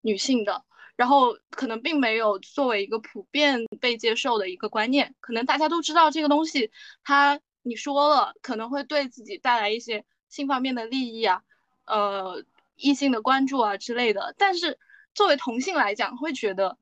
[0.00, 0.64] 女性的。
[0.98, 6.72] 然后可能并没有作为一个普遍被接受的一个观念，可能大家都知道这个东西，
[7.04, 11.44] 它你说了可能会对自己带来一些性方面的利益啊，
[11.86, 12.44] 呃，
[12.74, 14.76] 异性的关注啊之类的，但是
[15.14, 16.76] 作为同性来讲，会觉得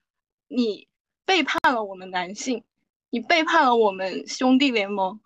[0.49, 0.89] 你
[1.27, 2.65] 背叛了我们男性，
[3.11, 5.21] 你背叛了我们兄弟联盟，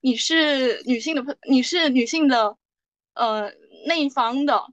[0.00, 2.56] 你是女性的，你是女性的，
[3.14, 3.52] 呃，
[3.88, 4.72] 那一方的。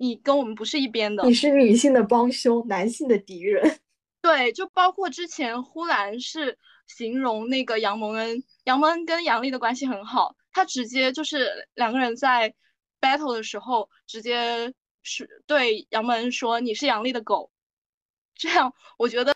[0.00, 3.80] 你跟我们不是一边的，你是女性的帮凶，男性的敌人。
[4.22, 12.54] 对，就包括之前呼兰是形容那个杨蒙恩，杨蒙恩跟杨丽的关系很好，他直接就是两个人在
[12.98, 14.72] battle 的时候，直接
[15.02, 17.50] 是对杨蒙恩说你是杨丽的狗。
[18.34, 19.34] 这样，我觉得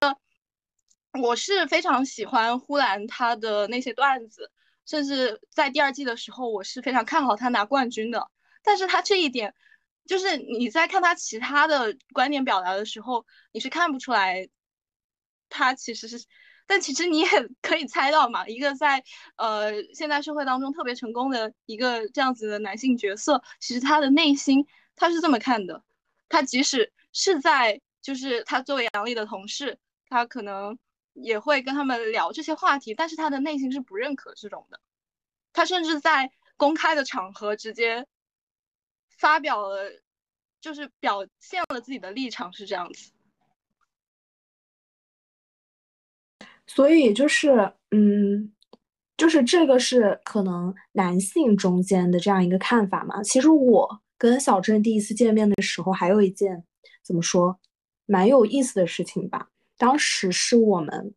[1.21, 4.51] 我是非常喜欢呼兰他的那些段子，
[4.87, 8.31] 甚至在第二季的时候，我是非常看好他拿冠军的。
[8.63, 9.55] 但是他这一点。
[10.07, 14.49] 就是你在看他其他的观点表达的时候，你是看不出来，
[15.49, 16.23] 他其实是，
[16.67, 17.29] 但其实你也
[17.63, 19.03] 可以猜到嘛，一个在
[19.37, 25.83] 呃现代社会当中特别成功的一个这样子的男性角色，其实他的内心他是这么看的，
[26.29, 29.79] 他即使是在就是他作为杨丽的同事，
[30.11, 30.79] 他可能
[31.15, 34.81] 也会跟他们聊这些话题，但是他的内心是不认可这种的，
[35.55, 38.07] 他甚至在公开的场合直接。
[39.19, 39.91] 发表了，
[40.61, 43.13] 就是表现了自己的立场是这样子，
[46.67, 48.53] 所以就是，嗯，
[49.17, 53.23] 就是这个是可能男性中间的这样一个看法嘛。
[53.23, 56.65] 其实我跟小郑第一次见面的时候，还有一件
[57.03, 57.61] 怎么说，
[58.07, 59.51] 蛮有意思的事情吧。
[59.77, 61.15] 当时是我们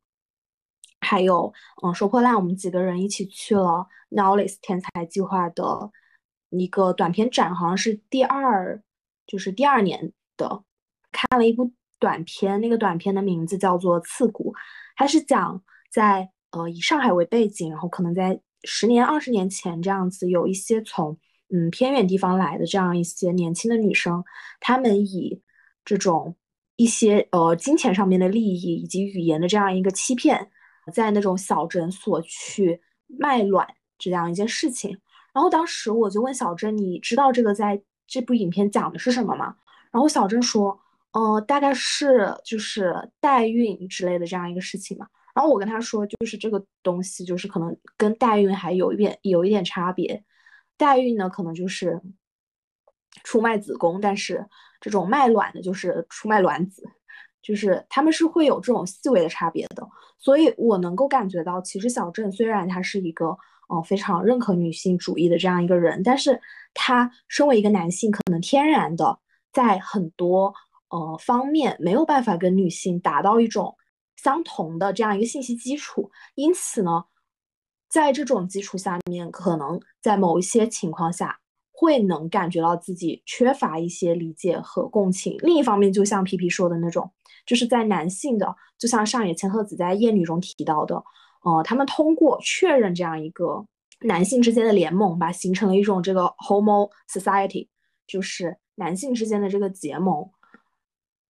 [1.00, 5.92] 还有嗯收破烂，我们几个人一起去了 Knowledge 天才计划的。
[6.50, 8.82] 一个短片展好像是第二，
[9.26, 10.64] 就是第二年的，
[11.12, 14.54] 看了一部短片，那个短片的名字叫做《刺骨》，
[14.96, 21.18] 它是讲在呃以上海为背景，然后可能在十年、二十年前这样子，有一些从
[21.54, 24.24] 嗯偏远地方来的这样一些年轻的女生，
[24.60, 25.42] 她们以
[25.84, 26.36] 这种
[26.76, 30.50] 一些呃金钱上面的利益以及语言的这样一个欺骗，
[30.94, 33.68] 在那种小诊所去卖卵
[33.98, 34.98] 这样一件事情。
[35.38, 39.56] 然后当时我就问小珍：“你知道这个在这部影片讲的是什么吗？”
[39.94, 40.76] 然后小珍说
[41.14, 50.24] ：“呃，大概是就是代孕之类的这样一个事情嘛。”然后我跟他说：“就是这个东西，就是可能跟代孕还有一点有一点差别。
[50.76, 52.02] 代孕呢，可能就是
[53.24, 54.44] 出卖子宫，但是
[54.82, 56.82] 这种卖卵的，就是出卖卵子，
[57.44, 59.88] 就是他们是会有这种细微的差别的。
[60.18, 63.38] 所以我能够感觉到，其实小郑虽然他是一个。”
[63.68, 66.42] 哦，非常认可女性主义的这样一个人，但是
[66.74, 69.20] 他身为一个男性，可能天然的
[69.52, 70.54] 在很多
[70.90, 73.76] 呃方面没有办法跟女性达到一种
[74.16, 77.04] 相同的这样一个信息基础，因此呢，
[77.90, 81.38] 在这种基础下面，可能在某一些情况下
[81.74, 85.36] 会能感觉到自己缺乏一些理解和共情。
[85.40, 87.12] 另一方面，就像皮皮说的那种，
[87.46, 91.04] 就是在男性的，就像上野千鹤子在《厌女》中提到的。
[91.48, 93.66] 哦，他们通过确认这样一个
[94.02, 97.70] 男性之间的联盟吧，形成了一种这个 homo society，
[98.06, 100.30] 就是男性之间的这个结盟。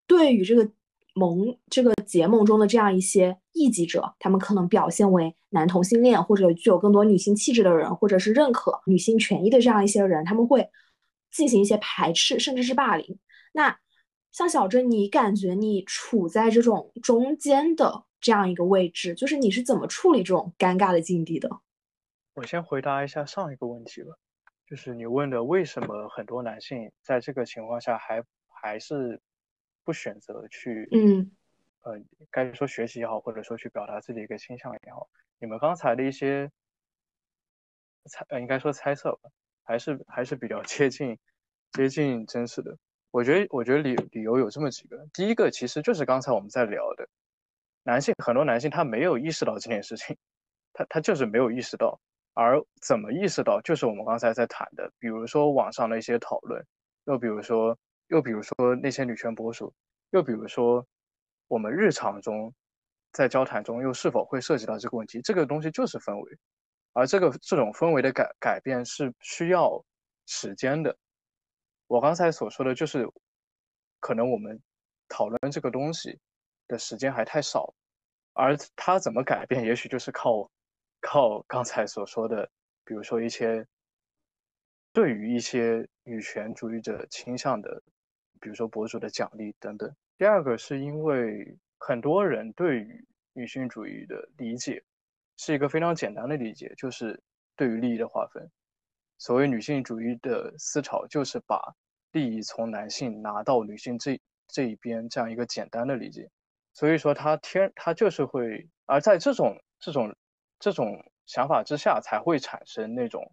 [0.07, 0.67] 对于这个
[1.13, 10.67] 盟这个结盟中的这样一些异己者，他们可能表现为男同性恋或者具有更多女性气质的人，或者是认可女性权益的这样一些人，他们会
[11.31, 13.19] 进行一些排斥，甚至是霸凌。
[13.53, 13.77] 那
[14.37, 18.03] 像小郑，你感觉你处在这种中间的？
[18.21, 21.49] 这样一个位置，就是你是怎么处理这种尴尬的境地的？
[22.35, 24.13] 我先回答一下上一个问题吧，
[24.67, 29.19] 就是你问的为什么很多男性在这个情况下还还是
[29.83, 31.31] 不选择去，嗯，
[31.81, 31.93] 呃，
[32.29, 35.09] 该说学习也好，或者说去表达自己一个倾向也好，
[35.39, 36.51] 你们刚才的一些
[38.05, 39.31] 猜，呃，应该说猜测吧，
[39.63, 41.17] 还是还是比较 接近
[41.71, 42.77] 接近真实的。
[43.17, 47.09] 我觉得，我觉得理理由有这么几个，第一个其实就是刚才我们在聊的。
[47.81, 50.15] 男性很多男性他没有意识到这件事情，
[50.71, 51.99] 他他就是没有意识到，
[52.35, 56.63] 而怎么意识到，就是我们刚才在谈的，比如说网上的一些讨论，
[57.05, 57.75] 又比如说
[58.09, 59.73] 又比如说那些女权博主，
[60.11, 60.85] 又比如说
[61.47, 62.53] 我们日常中
[63.13, 66.37] 在交谈中又是否会涉及到这个问题，这个东西就是氛围，
[66.93, 69.83] 而这个这种氛围的改改变是需要
[70.27, 70.95] 时间的。
[71.87, 73.09] 我刚才所说的就是，
[73.99, 74.61] 可能我们
[75.09, 76.19] 讨论这个东西。
[76.69, 77.73] 的时间还太少，
[78.33, 80.51] 而他怎么改变，也许就是靠
[80.99, 82.51] 靠刚才所说的，
[82.83, 83.65] 比如说一些
[84.91, 87.81] 对于一些女权主义者倾向的，
[88.41, 94.83] 比如说博主的奖励等等，第二个是因为很多人对于女性主义的理解
[95.37, 97.23] 是一个非常简单的理解，就是
[97.55, 98.51] 对于利益的划分。
[99.17, 101.59] 所谓女性主义的思潮，就是把
[102.11, 106.29] 利益从男性拿到女性这这一边这样一个简单的理解。
[106.73, 110.15] 所以说，它天它就是会，而在这种这种
[110.59, 113.31] 这种想法之下，才会产生那种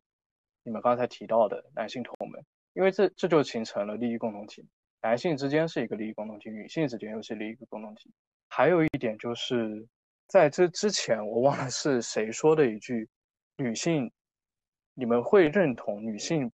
[0.62, 4.66] 你们刚才提到的男性同盟，因为这这就形成了利益共同体，
[5.02, 8.10] 男性之间是一个利益共同体，女性之间又是利益共同体。
[8.48, 9.86] 还有一点就是
[10.26, 13.06] 在这之前，我忘了是谁说的一句，
[13.58, 14.10] 女性，
[14.94, 16.50] 你们会认同女性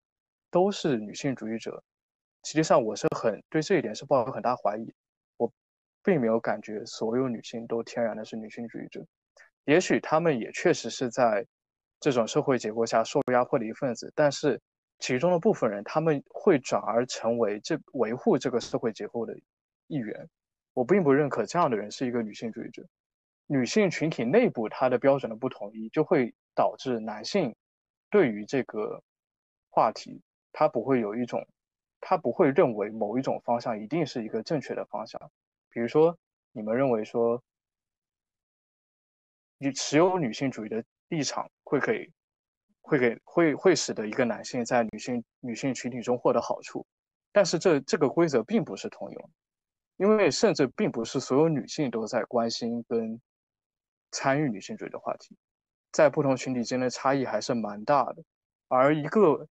[0.50, 1.82] 都是女性主义者？
[2.44, 4.94] 实际上，我是很对这一点是抱有很大怀疑。
[5.36, 5.52] 我
[6.04, 9.04] 并没有感觉所有女性都天然的是女性主义者，
[9.64, 11.44] 也许她们也确实是在
[11.98, 14.60] 这种社会结构下受压迫的一份子，但是
[15.00, 19.36] 其中的部分人他们会转而成为这维护这个社会结构的
[19.88, 20.28] 一员。
[20.74, 22.86] 我并不认可这样的人是一个女性主义者。
[23.48, 27.52] 女性群体内部她的标准的不统一，就会导致男性
[28.10, 29.02] 对于这个
[29.70, 31.46] 话题，他不会有一种，
[32.00, 35.30] 他不会认为某一种方向一定是一个正确的方向。
[35.70, 36.18] 比如说，
[36.52, 37.42] 你们认为说，
[39.58, 42.10] 你持有女性主义的立场会给，
[42.80, 46.86] 会给，会会使得一个男性在女性女性群体中获得好处，
[47.32, 49.30] 但是这这个规则并不是通用，
[49.96, 53.20] 因为甚至并不是所有女性都在关心跟
[54.10, 55.36] 参与女性主义的话题，
[55.92, 58.22] 在不同群体间的差异还是蛮大的，
[58.68, 59.46] 而一个。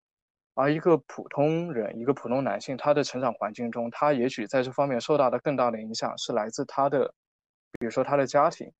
[0.59, 7.13] 而一个普通人，一个普通男性，他的成长环境中，他也许在这方面受到的更大的影响是来自他的，
[7.77, 8.73] 比如说他的家庭，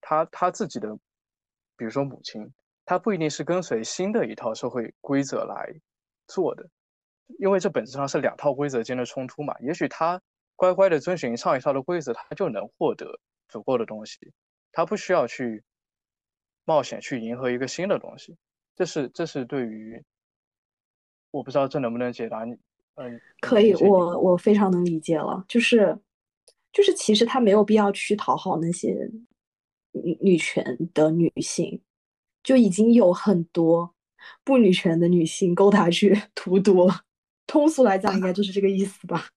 [0.00, 0.88] 他他自己的，
[1.76, 2.50] 比如说母亲，
[2.86, 5.70] 他不一定是跟随新的一套社会规则来
[6.26, 6.66] 做的，
[7.38, 9.54] 因为这本质上是两套规则间的冲突嘛。
[9.60, 10.22] 也许他
[10.56, 14.32] 乖乖的遵循上一套的规则，他就能获得足够的东西，
[14.72, 15.62] 他不需要去
[16.64, 18.36] 冒险去迎合一个新的东西。
[18.76, 20.02] 这是这是对于。
[21.32, 22.50] 我不知道这能不能解答你，
[22.96, 25.96] 嗯，可以，我我非常能理解了，就是，
[26.72, 29.08] 就是其实他没有必要去讨好那些
[29.92, 31.80] 女女权的女性，
[32.42, 33.94] 就已经有很多
[34.42, 37.02] 不女权的女性勾他去 荼毒了。
[37.46, 39.28] 通俗来讲，应该就是这个意思吧？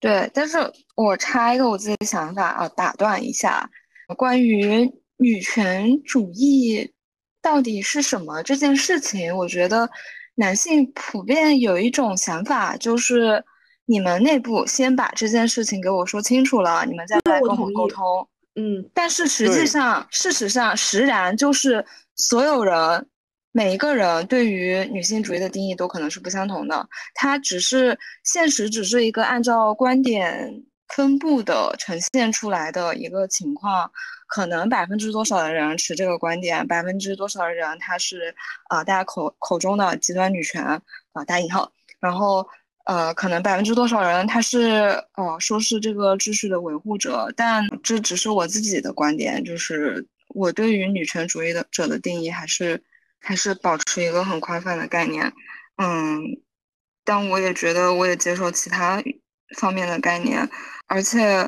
[0.00, 0.56] 对，但是
[0.94, 3.70] 我插一个我自己的想法啊，打断一下，
[4.16, 6.92] 关于女权主义
[7.40, 9.88] 到底是什么这件事情，我觉得。
[10.34, 13.44] 男性普遍有一种想法，就是
[13.84, 18.26] 你们内部先把这件事情给我说清楚了，你们再来跟我沟通。
[18.54, 21.84] 嗯，但是实际上，事实上，实然就是
[22.16, 23.06] 所有人，
[23.52, 26.88] 每一个人对于女性主义的定义都可能是不相同的。
[27.12, 30.64] 它只是现实，只是一个按照观点
[30.96, 33.92] 分布的呈现出来的一个情况。
[34.34, 38.34] 可能百分之多少的人持这个观点，百分之多少的人他是
[38.70, 41.70] 啊，大家口口中的极端女权啊，打引号。
[42.00, 42.48] 然后
[42.86, 52.82] 呃，可能百分之多少人他是呃，说是这个秩序的维护者，但这只是我自己的观点，就是我对于女权主义的者的定义还是
[53.20, 55.30] 还是保持一个很宽泛的概念，
[55.76, 56.22] 嗯，
[57.04, 59.02] 但我也觉得我也接受其他
[59.58, 60.48] 方面的概念，
[60.86, 61.46] 而且。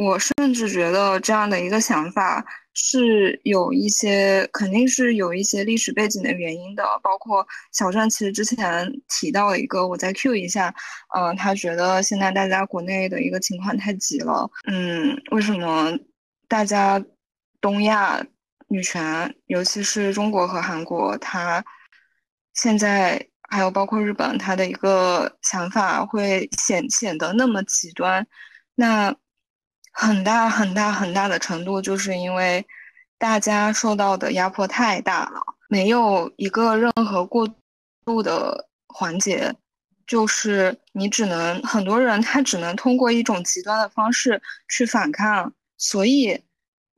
[0.00, 2.42] 我甚至觉得这样的一个想法
[2.72, 6.82] 是有一些，肯定是有一些历史背景的原因的。
[7.02, 10.74] 包括小郑其实之前提到了一个，我再 Q 一下，
[11.14, 15.92] 嗯，他觉得现在大家国内的一个情况太急了，嗯，为什么
[16.48, 16.98] 大家
[17.60, 18.24] 东亚
[18.68, 21.62] 女权，尤其是中国和韩国，它
[22.54, 28.26] 现在还有包括日本，它的一个想法会显显得那么极端？
[28.74, 29.14] 那？
[29.92, 32.66] 很大很大很大的程度，就是因为
[33.18, 37.48] 大家受到的压迫太大了，没有一个任何过
[38.04, 39.54] 度的环节，
[40.06, 46.42] 就是你只能很多人他只能通过一种极端的方式去反抗，所以。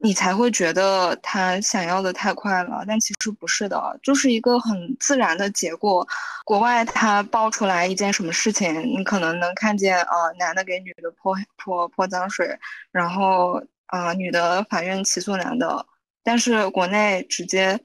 [0.04, 6.06] 你才会觉得他想要的太快了，但其实不是的，就是一个很自然的结果。
[6.44, 12.58] 国外他爆出来一件什么事情，你可能能看见啊，男的给女的泼泼泼脏水，
[12.90, 15.86] 然后啊，女的法院起诉男的，
[16.24, 17.78] 但是国内直接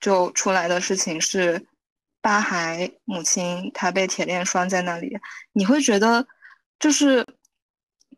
[0.00, 1.66] 就出来的事情是，
[2.22, 5.18] 八孩母亲她被铁链拴在那里，
[5.52, 6.26] 你会觉得
[6.78, 7.26] 就是。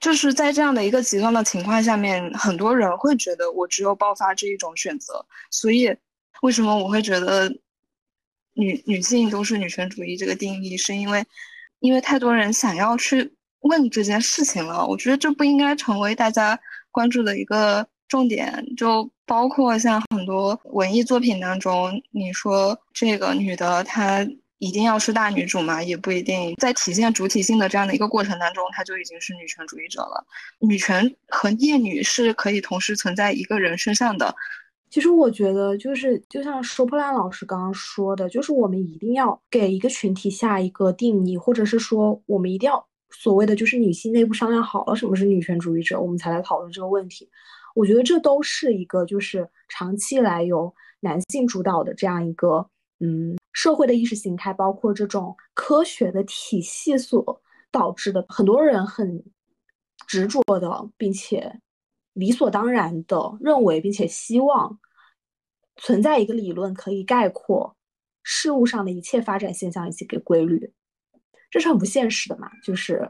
[0.01, 5.24] 就是在这样的一个极端的情况下面，很多人会觉得我只有爆发这一种选择。
[5.51, 5.94] 所以，
[6.40, 7.48] 为什么我会觉得
[8.55, 11.22] 女女性都是女权主义这个定义，是因为，
[11.80, 13.30] 因为太多人想要去
[13.61, 14.86] 问这件事情了。
[14.86, 16.59] 我觉得这不应该成为大家
[16.90, 18.64] 关注的一个重点。
[18.76, 24.26] 就包括像很多文艺作品当中，你说这个女的她
[24.61, 26.54] 一定要是大女主嘛，也不一定。
[26.56, 30.24] 在体现主体性的这样的一个过程当中，她就已经是女权主义者了。
[30.61, 34.32] 女权和厌女是可以同时存在一个人身上的。
[34.90, 47.26] 其实我觉得，就是就像收破烂老师刚刚说的，就是我们一定要给一个群体下一个定义，或者是说，我们一定要所谓的就是女性内部商量好了什么是女权主义者，我们才来讨论这个问题。
[47.74, 58.24] 我觉得这都是一个就是长期来由男性主导的这样一个嗯社会的意识形态，包括这种科学的体系所导致的。
[58.26, 59.22] 很多人很
[60.06, 61.61] 执着的，并且。
[62.14, 64.80] 理所当然的认为，并且希望
[65.76, 67.76] 存在一个理论可以概括
[68.24, 70.72] 事物上的一切发展现象以及给规律，
[71.50, 72.50] 这是很不现实的嘛？
[72.64, 73.08] 就是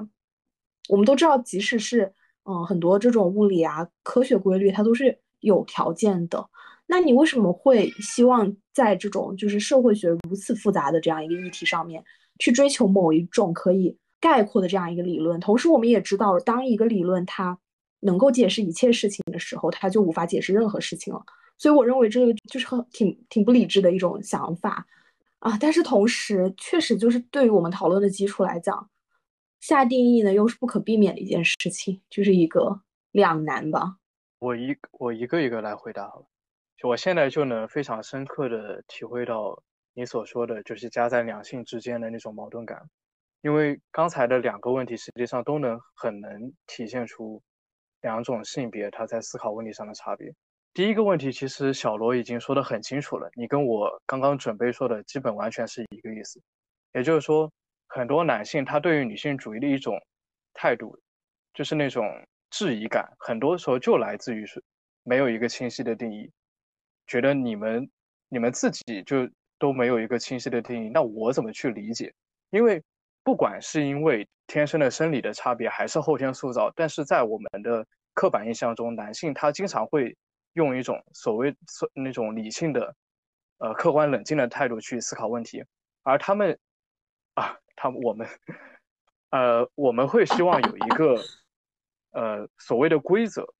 [0.90, 2.12] 我们都知道，即使是
[2.44, 6.50] 嗯很多这种物理啊科学规律，它都是有条件的。
[6.90, 12.02] 那你为什么会希望在这种就是社会学如此复杂的这样一个议题上面
[12.40, 15.38] 去追求某一种可以概括的这样一个理论？
[15.38, 17.56] 同时，我们也知道，当一个理论它
[18.00, 21.22] 能够解释一切事情的时候，它就无法解释任何事情了。
[21.58, 24.84] 所以我认为这个就是很挺挺不理智的一种想法
[25.38, 25.56] 啊。
[25.60, 28.90] 但是同时，确实就是对于我们讨论的基础来讲，
[29.60, 32.80] 下定义呢又是不可避免的一件事情，就是一个
[33.12, 33.98] 两难吧。
[34.40, 36.26] 我一我一个一个来回答好了。
[36.80, 39.62] 就我现在就能非常深刻的体会到
[39.92, 42.88] 你所说的就是夹在两性之间的那种矛盾感，
[43.42, 47.42] 因为刚才的两个问题实际上都能很能体现出。
[48.02, 50.34] 两种性别，他在思考问题上的差别。
[50.72, 56.40] 第一个问题，其实小罗已经说得很清楚了，你跟我刚刚准备说的基本完全是一个意思。
[56.94, 57.52] 也就是说，
[57.88, 60.00] 很多男性他对于女性主义的一种
[60.54, 60.98] 态度，
[61.52, 62.06] 就是那种
[62.48, 64.64] 质疑感，很多时候就来自于是
[65.02, 66.32] 没有一个清晰的定义，
[67.10, 67.90] 觉得你们
[68.28, 72.14] 你们自己就都没有一个清晰的定义，那我怎么去理解？
[72.50, 72.80] 因为
[73.24, 77.84] 不管是因为天生的生理的差别，还是后天塑造，但是在我们的
[78.14, 80.16] 刻板印象中，男性他经常会
[80.52, 81.52] 用一种所谓
[81.94, 82.94] 那种理性的、
[83.58, 85.64] 呃客观冷静的态度去思考问题，
[86.04, 86.56] 而他们
[87.34, 88.28] 啊，他我们
[89.30, 91.20] 呃我们会希望有一个
[92.12, 93.52] 呃所谓的规则，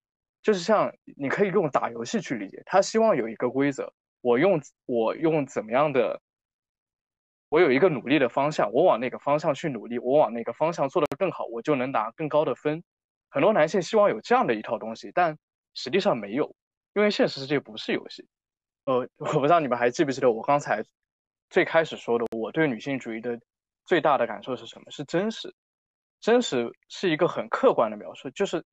[0.42, 6.20] 就是像你可以用打游戏去理解，他希望有一个规则，我用我用怎么样的。
[7.50, 12.84] 我有一个努力的方向，我往那个方向去努力，我往那个方向做得更好，我就能拿更高的分。
[13.28, 15.36] 很多男性希望有这样的一套东西，但
[15.74, 16.54] 实际上没有，
[16.94, 18.28] 因为现实世界不是游戏。
[18.84, 20.84] 呃， 我不知道你们还记不记得我刚才
[21.48, 23.36] 最开始说的，我对女性主义的
[23.84, 24.88] 最大的感受是什么？
[24.92, 25.52] 是真实。
[26.20, 28.64] 真实是一个很客观的描述，就是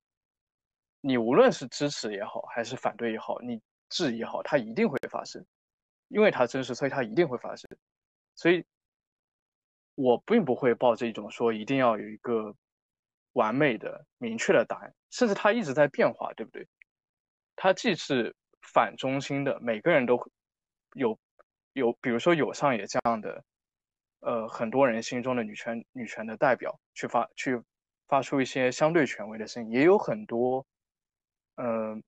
[1.01, 5.45] 你无论是支持也好，还是反对也好，你质疑也好，它一定会发生，
[6.09, 7.67] 因为它真实，所以它一定会发生。
[8.35, 8.65] 所以，
[9.95, 12.53] 我并不会抱着一种说一定要有一个
[13.33, 16.67] 完美的、明确的答案，甚至它一直在变化，对不对？
[17.55, 20.19] 它既是反中心的，每个人都
[20.93, 21.17] 有
[21.73, 23.43] 有，比如说有上野这样的，
[24.19, 27.61] 呃，很多人心中的女权女权的代表去发去
[28.07, 30.65] 发出一些相对权威的声音，也有很多，
[31.57, 32.01] 嗯，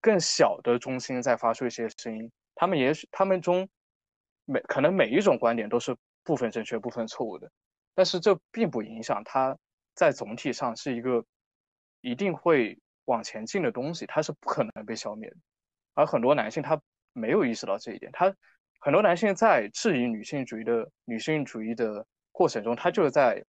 [0.00, 3.68] 更小的中心在发出一些声音，他们也许他们中。
[4.46, 7.50] 每可能每一种观点都是部分正确、部分错误的，
[7.94, 9.56] 但是这并不影响它
[9.94, 11.24] 在总体上是一个
[12.02, 15.36] 一定会往前进的东西，它是不可能被消灭的。
[15.94, 16.78] 而很多男性他
[17.14, 18.36] 没有意识到这一点，他
[18.80, 23.42] 很多男性在质疑女性主义的女性主义的过程中，他就是在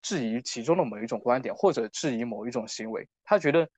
[0.00, 3.04] 质疑其中的某一种观点，或者质疑某一种行为。
[3.24, 3.68] 他觉得，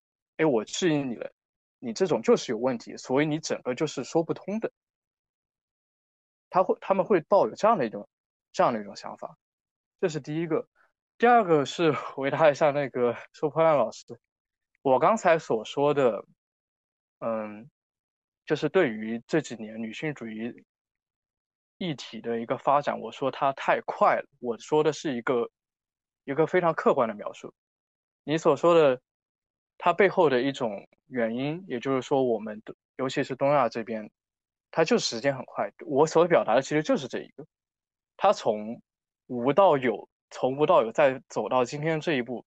[0.41, 1.31] 哎，我质疑你了，
[1.79, 4.73] 你这种就是有问题，所以你整个就是说不通的。
[6.49, 8.09] 他会，他们会抱有这样的一种，
[8.51, 9.37] 这样的一种想法，
[10.01, 10.67] 这是第一个。
[11.19, 14.19] 第二个是 回答一下那个收破烂老师，
[14.81, 16.25] 我刚才所说的，
[17.19, 17.71] 嗯，
[18.47, 20.65] 就是对于这几年女性主义
[21.77, 24.27] 议题的一个发展，我说它太快了。
[24.39, 25.51] 我说的是一个
[26.25, 27.53] 一个非常客观的描述。
[28.25, 29.03] 你所说的，
[29.83, 32.63] 它背后的一种原因，也就是说，我们
[32.99, 34.11] 尤其是东亚这边。
[34.73, 37.45] 它就时间很快，我所表达的其实就是这一个，
[38.17, 38.81] 它从
[39.27, 42.45] 无到有，从无到有再走到今天这一步，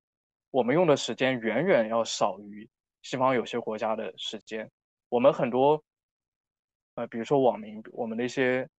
[0.50, 2.70] 我们用的时间远远要少于
[3.02, 4.72] 西方有些国家的时间。
[5.10, 5.84] 我们很多，
[6.96, 8.70] 呃，比如说网民，我们的一些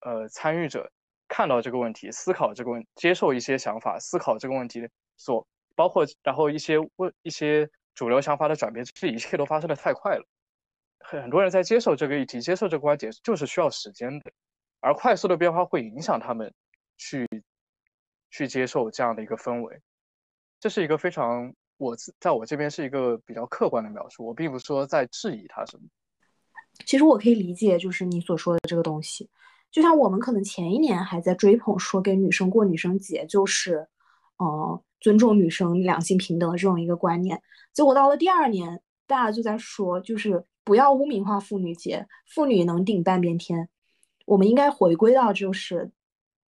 [0.00, 0.90] 呃参与者，
[1.28, 4.88] 看到这个问题，思考这个问，接受一些想法，思考这个问题
[5.18, 10.24] 所包括然后一些问一些主流想法的转变，这一切都发生的太快了。
[11.00, 14.30] 很多人在接受这个议题、接受这个观点，就是需要时间的，
[14.80, 16.52] 而快速的变化会影响他们
[16.98, 17.26] 去
[18.30, 19.80] 去接受这样的一个氛围。
[20.60, 25.84] 这是一个非常我在我这边是一个比较客观的描述，我并不是说在质疑他什么。
[26.84, 29.30] 其实我可以理解，就是你所说的这个东西，
[29.70, 33.88] 就像我们可能前一年还在追捧说给女生过女生节就是，
[34.38, 37.40] 呃，尊重女生两性平等的这种一个观念，
[37.72, 40.44] 结果到了第二年，大家就在说就是。
[40.66, 43.68] 不要污名化妇女节，妇女能顶半边天。
[44.24, 45.92] 我们应该回归到就是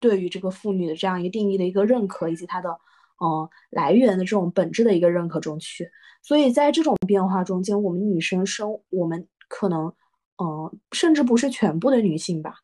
[0.00, 2.68] 对于这个妇女的这样一个定义的一个认可，以及它的
[3.16, 5.90] 呃来源的这种本质的一个认可中去。
[6.20, 9.90] 所以在这种变化中间，我们女生生，我们可能
[10.36, 12.56] 呃甚至不是全部的女性吧，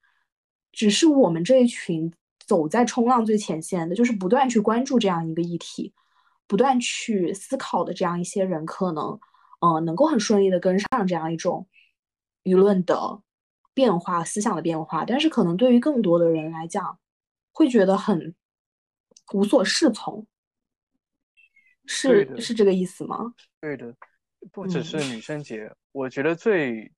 [0.70, 2.12] 只是我们这一群
[2.48, 5.94] 走在冲浪最前线的，就是不断去关注这样一个议题，
[6.48, 9.20] 不断去思考的这样一些人，可能。
[9.60, 11.66] 呃，能够很顺利的跟上这样一种
[12.44, 13.20] 舆论的
[13.74, 17.00] 变化、思想的变化，但是可能对于更多的人来讲，
[17.50, 18.36] 会觉得很
[19.34, 20.24] 无所适从，
[21.86, 23.34] 是是这个意思吗？
[23.60, 23.92] 对的，
[24.52, 26.92] 不只是女生节，我觉得最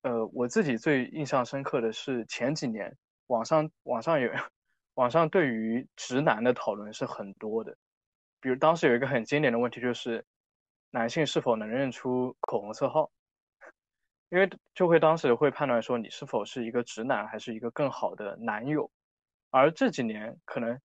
[0.00, 2.96] 呃，我自己最印象深刻的是前几年
[3.26, 4.30] 网上网上有
[4.94, 7.76] 网上对于直男的讨论是很多的，
[8.40, 10.24] 比如当时有一个很经典的问题就是。
[10.94, 13.10] 男性是否能认出口红色号？
[14.28, 18.90] 因为就会当时会判断说你是否是一个直男，还是一个更好的男友。
[19.48, 20.78] 而这几年可能，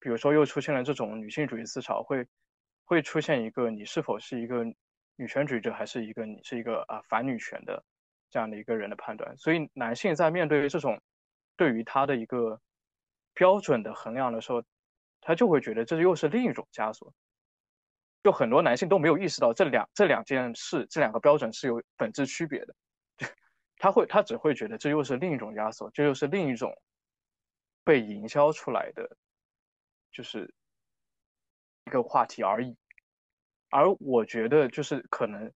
[0.00, 2.26] 比如说又出现了这种女性主义思潮，会
[2.84, 4.64] 会出现一个你是否是一个
[5.14, 7.80] 女权主义者，还是一个你是一个啊反女权的
[8.28, 9.32] 这样的一个人的判断。
[9.36, 11.00] 所以男性在面对这种
[11.56, 12.60] 对于他的一个
[13.36, 14.64] 标准的衡量的时候，
[15.20, 17.12] 他就会觉得这又是另一种枷锁。
[18.24, 22.74] 就很多男性都没有意识到这两这两件事，这两个标准是有本质区别的。
[23.78, 26.76] 他会他只会觉得这又是另一种枷锁，这又是另一种
[27.84, 29.16] 被营销出来的，
[30.10, 30.52] 就是
[31.84, 32.74] 一个话题而已。
[33.68, 35.52] 而我觉得就是可能，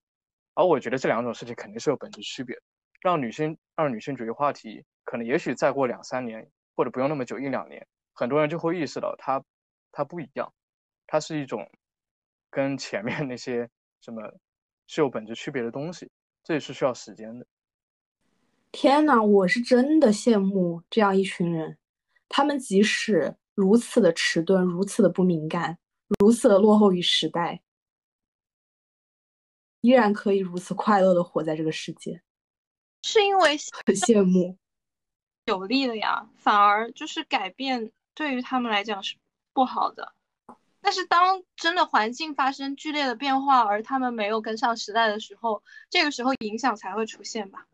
[0.55, 2.63] 而我觉得这两种事情肯定是有本质区别的。
[3.01, 9.45] 让女性让女性主义话题可能也许再过两三年或者不用那么久一两年，很多人就会意识到它
[9.93, 10.53] 它不一样，
[11.07, 11.71] 它是一种。
[12.53, 13.71] 跟前面那些
[14.01, 14.21] 什么
[14.89, 16.11] 是有本质区别的东西，
[16.43, 17.47] 这也是需要时间的。
[18.73, 21.79] 天呐，我是真的羡慕这样一群人，
[22.29, 25.79] 他们即使如此的迟钝，如此的不敏感，
[26.19, 27.63] 如此的落后于时代，
[29.81, 32.21] 依然可以如此快乐的活在这个世界。
[33.03, 33.51] 是因为
[33.87, 34.59] 很羡慕
[35.51, 39.17] 有利的呀，反而就是改变对于他们来讲是
[39.53, 40.15] 不好的。
[40.81, 47.67] 但是当真的环境发生剧烈的变化，而他们没有跟上时代的时候，这个时候影响才会出现吧。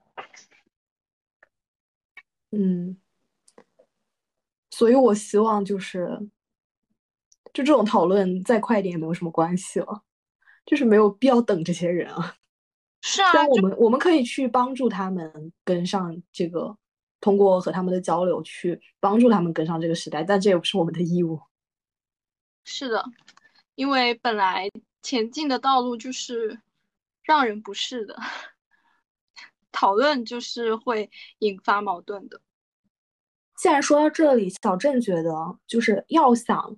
[2.50, 2.96] 嗯，
[4.70, 6.18] 所以我希望就是，
[7.52, 10.02] 就这种讨论再快一点也没有什么关系了，
[10.64, 12.34] 就是没有必要等这些人啊。
[13.02, 16.76] 是啊，但我们我们可以去帮助他们跟上这个，
[17.26, 21.40] 通过和他们的交流去帮助他们跟上这个时代，但这也不是我们的义务。
[22.64, 23.04] 是的，
[23.74, 24.70] 因为本来
[25.02, 26.60] 前进的道路就是
[27.24, 28.16] 让人不适的，
[29.72, 32.40] 讨论就是会引发矛盾的。
[33.56, 36.76] 既然说到这里，小郑觉得就是要想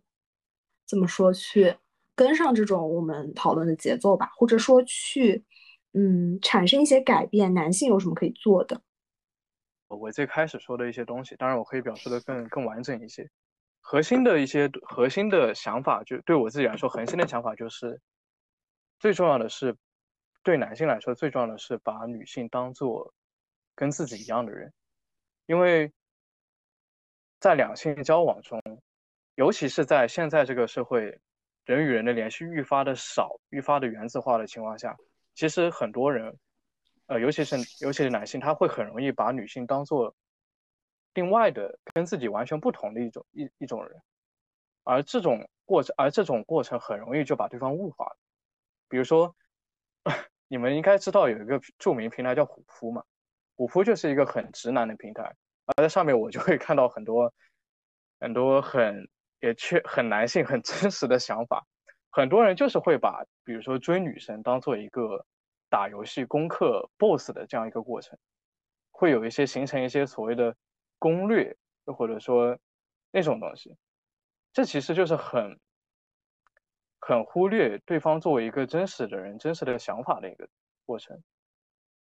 [0.87, 1.77] 怎么说去
[2.15, 5.45] 跟上这种我们讨论的节奏吧，或者说去
[5.93, 8.81] 嗯产生一些改变，男性有什么可以做的？
[9.89, 13.29] 我最开始说的一些东西，当然我可以表述的更更完整一些。
[13.81, 18.01] 核心的一些核心的想法，就对我自己来说，核心的想法就是，
[18.99, 19.75] 最重要的是，
[20.43, 23.15] 对男性来说，最重要的是把女性当做
[23.75, 24.75] 跟自己一样的人，
[25.47, 25.91] 因为
[27.41, 28.61] 在两性交往中，
[29.37, 31.19] 尤其是在现在这个社会，
[31.65, 34.95] 人与人的联系愈发的少，愈发的原子化的情况下，
[35.35, 36.37] 其实很多人，
[37.09, 40.15] 呃，尤其是尤其是男性，他会很容易把女性当做。
[41.15, 44.01] 另外的跟自己完全不同的一种一一种人，
[44.85, 48.07] 而这种过程，而这种过程很容易就把对方物化。
[48.89, 49.35] 比如说，
[50.47, 53.03] 你们应该知道有一个著名平台叫虎扑嘛，
[53.57, 55.35] 虎扑就是一个很直男的平台，
[55.67, 57.33] 而在上面我就会看到很多
[58.21, 59.09] 很多很
[59.41, 61.67] 也确很男性很真实的想法。
[62.11, 65.27] 很多人就是会把比如说追女生当做一个
[65.71, 68.19] 打游戏攻克 BOSS 的这样一个过程，
[68.91, 70.57] 会有一些形成一些所谓的。
[71.01, 72.59] 攻略，又或者说
[73.13, 73.77] 那种东西，
[74.53, 75.61] 这其实就是很
[76.99, 80.49] 很忽略对方作为一个真实的人、真实的想法的一个
[80.85, 81.23] 过程。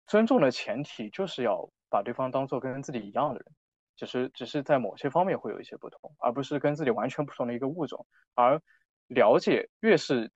[0.09, 3.47] 尊重的前提就是要把对方当做跟自己一样的人，
[3.95, 8.05] 只是只是在某些方面会有一些不同，而不是跟自己完全不同的一个物种。
[8.35, 8.61] 而
[9.07, 10.32] 了解越是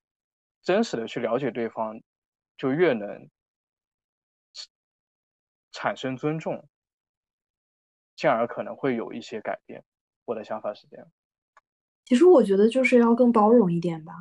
[0.61, 1.99] 真实的去了解对方，
[2.57, 3.29] 就越能
[5.71, 6.67] 产生尊重，
[8.15, 9.83] 进而可能会有一些改变。
[10.25, 11.07] 我的想法是这样。
[12.05, 14.13] 其实我觉得就是要更包容一点吧，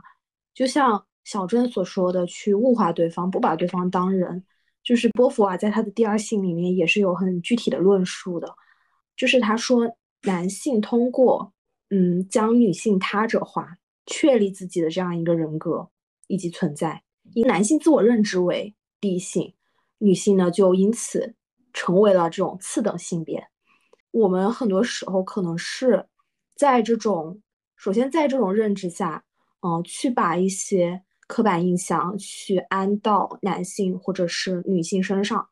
[0.53, 4.45] 就像小郑所说的，去物化对方，不把对方当人。
[4.83, 8.55] 就是波伏娃在他的第二性里面也是有很具体的论述的，
[9.17, 11.55] 就是他说男性通过
[11.91, 15.91] 嗯将女性他者化，确立自己的这样一个人格
[16.27, 19.55] 以及存在，以男性自我认知为第一性，
[19.99, 21.35] 女性呢就因此
[21.73, 23.49] 成为了这种次等性别。
[24.11, 26.07] 我们很多时候可能是
[26.55, 27.41] 在这种
[27.77, 29.25] 首先在这种认知下，
[29.63, 31.03] 嗯，去把一些。
[31.27, 35.49] 刻板印象去安到男性或者是女性身上，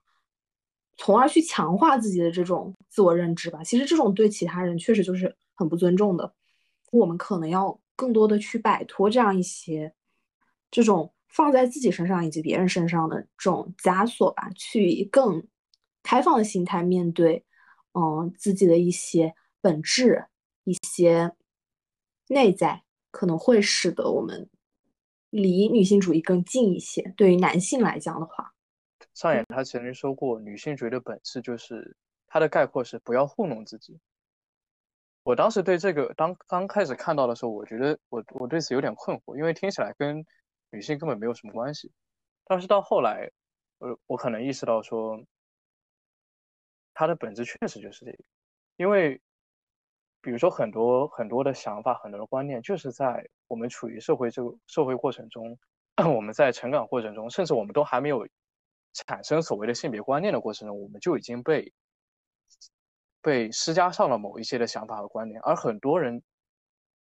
[0.98, 3.64] 从而去强化自己的这种自我认知吧。
[3.64, 6.34] 其实这种对其他人确实就是很不尊重的。
[6.90, 9.94] 我们可能要更多的去摆脱这样一些
[10.70, 15.46] 这种放在自己身上以及别人身上的这种枷锁吧，去以更
[16.02, 17.44] 开放的心态面对，
[17.94, 20.26] 嗯，自己的一些本质、
[20.64, 21.32] 一些
[22.28, 24.48] 内在，可能会使得我们。
[25.30, 27.00] 离女性主义更近一些。
[27.16, 28.52] 对于男性来讲的话，
[29.14, 31.96] 上野他曾经说过，女性主义的本质就是
[32.26, 33.98] 它的概括是不要糊弄自己。
[35.22, 40.22] 我当时对这个当刚开始看到的时候，我觉得我我对此有点困惑，因为听起来跟
[40.72, 41.92] 女性根本没有什么关系。
[42.44, 43.30] 但是到后来，
[43.78, 45.24] 我我可能意识到说，
[46.92, 48.18] 它的本质确实就是这个，
[48.76, 49.20] 因为。
[50.24, 55.58] 比如说很多很多的想法，很多的观念，就是在我们处于社会这个社会过程中，
[56.14, 58.24] 我们在成长过程中，甚至我们都还没有
[58.92, 61.72] 产生所谓的性别观念的过程中，我们就已经被
[63.20, 66.22] 被施加上了某一些的想法和观念，而很多人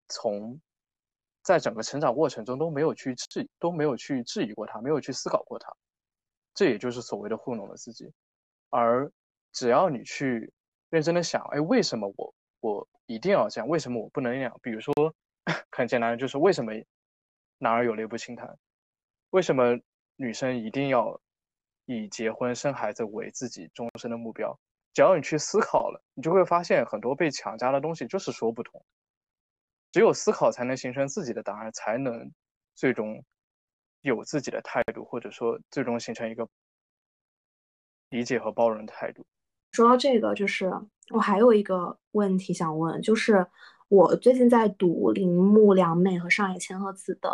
[0.08, 0.60] 从
[1.44, 5.74] 在整个成长过程中都没有去质都没有去质疑过它，没有去思考过它，
[6.54, 8.12] 这也就是所谓的糊弄了自己。
[8.70, 9.12] 而
[9.52, 10.52] 只要你去
[10.90, 13.68] 认真的想，哎，为什么我我一定要这样？
[13.68, 14.60] 为什么我不能那样？
[14.62, 14.94] 比如说，
[15.72, 16.72] 很简单的，就是为什么
[17.58, 18.58] 男儿有泪不轻弹？
[19.32, 19.80] 为什么
[20.16, 21.20] 女生一定要
[21.86, 24.58] 以结婚生孩子为自己终身的目标？
[24.94, 28.84] 只要你去思考了，你就会发现很多被强加的东西就是说不通。
[29.92, 32.32] 只有思考才能形成自己的答案，才能
[32.76, 33.24] 最终
[34.02, 36.48] 有自己的态度，或者说最终形成一个
[38.10, 39.26] 理解和包容的态度。
[39.72, 40.72] 说到这个，就是
[41.14, 43.46] 我还有一个问题想问，就是
[43.90, 47.30] 我最近在读铃木良美和上野千鹤子的，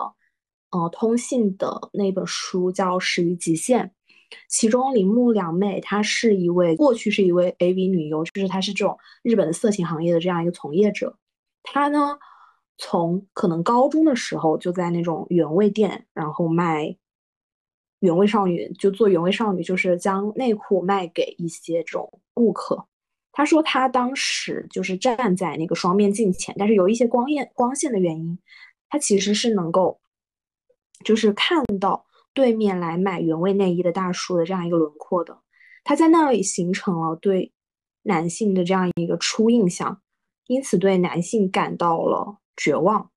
[0.71, 3.85] 呃，通信的那本书叫《始于极限》，
[4.47, 11.17] 其中铃木良美她是一位过去是一位 AV 女优，就是她是这种日本的色情行业的这样一个从业者，
[11.63, 12.19] 她呢
[12.77, 16.97] 从可能高中的时候就在那种原味店，然后卖。
[18.01, 22.85] 原味少女就做原味少女，就是将内裤卖给一些这种顾客。
[23.31, 28.37] 他说他当时就是站在那个双面镜前，但是有一些光艳光线的原因，
[28.87, 29.99] 他其实是能够
[31.03, 32.05] 就是看到
[32.35, 35.39] 对面来买原味内衣的大叔的这样一个轮廓的。
[35.83, 37.51] 他在那里形成了对
[38.03, 40.01] 男性的这样一个初印象，
[40.45, 43.09] 因此对男性感到了绝望。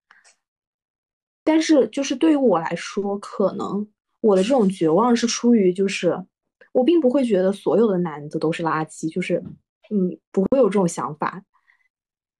[1.42, 3.88] 但是就是对于我来说，可能。
[4.22, 6.26] 我的这种绝望是出于，就是
[6.72, 9.42] 我并不会觉得所有的男的都是垃圾，就是
[9.90, 11.42] 嗯，不会有这种想法。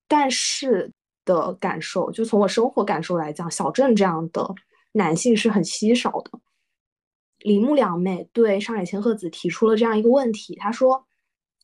[0.06, 0.92] 但是
[1.24, 4.54] 的感受，就从我生活感受来讲，小镇这样的
[4.92, 6.38] 男性是很稀少的。
[7.38, 11.06] 铃木良美对上野千鹤子提出了这样一个问题，他说：“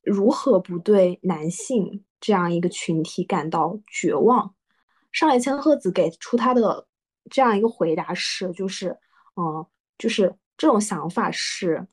[0.03, 4.55] 如何不对男性这样一个群体感到绝望？”
[5.17, 6.87] 上野千鹤子给出他的
[7.31, 8.91] 这样一个回答是，就是
[9.37, 9.67] 嗯。
[9.99, 11.87] 就是这种想法是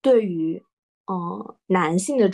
[0.00, 0.64] 对于
[1.06, 2.30] 嗯男性的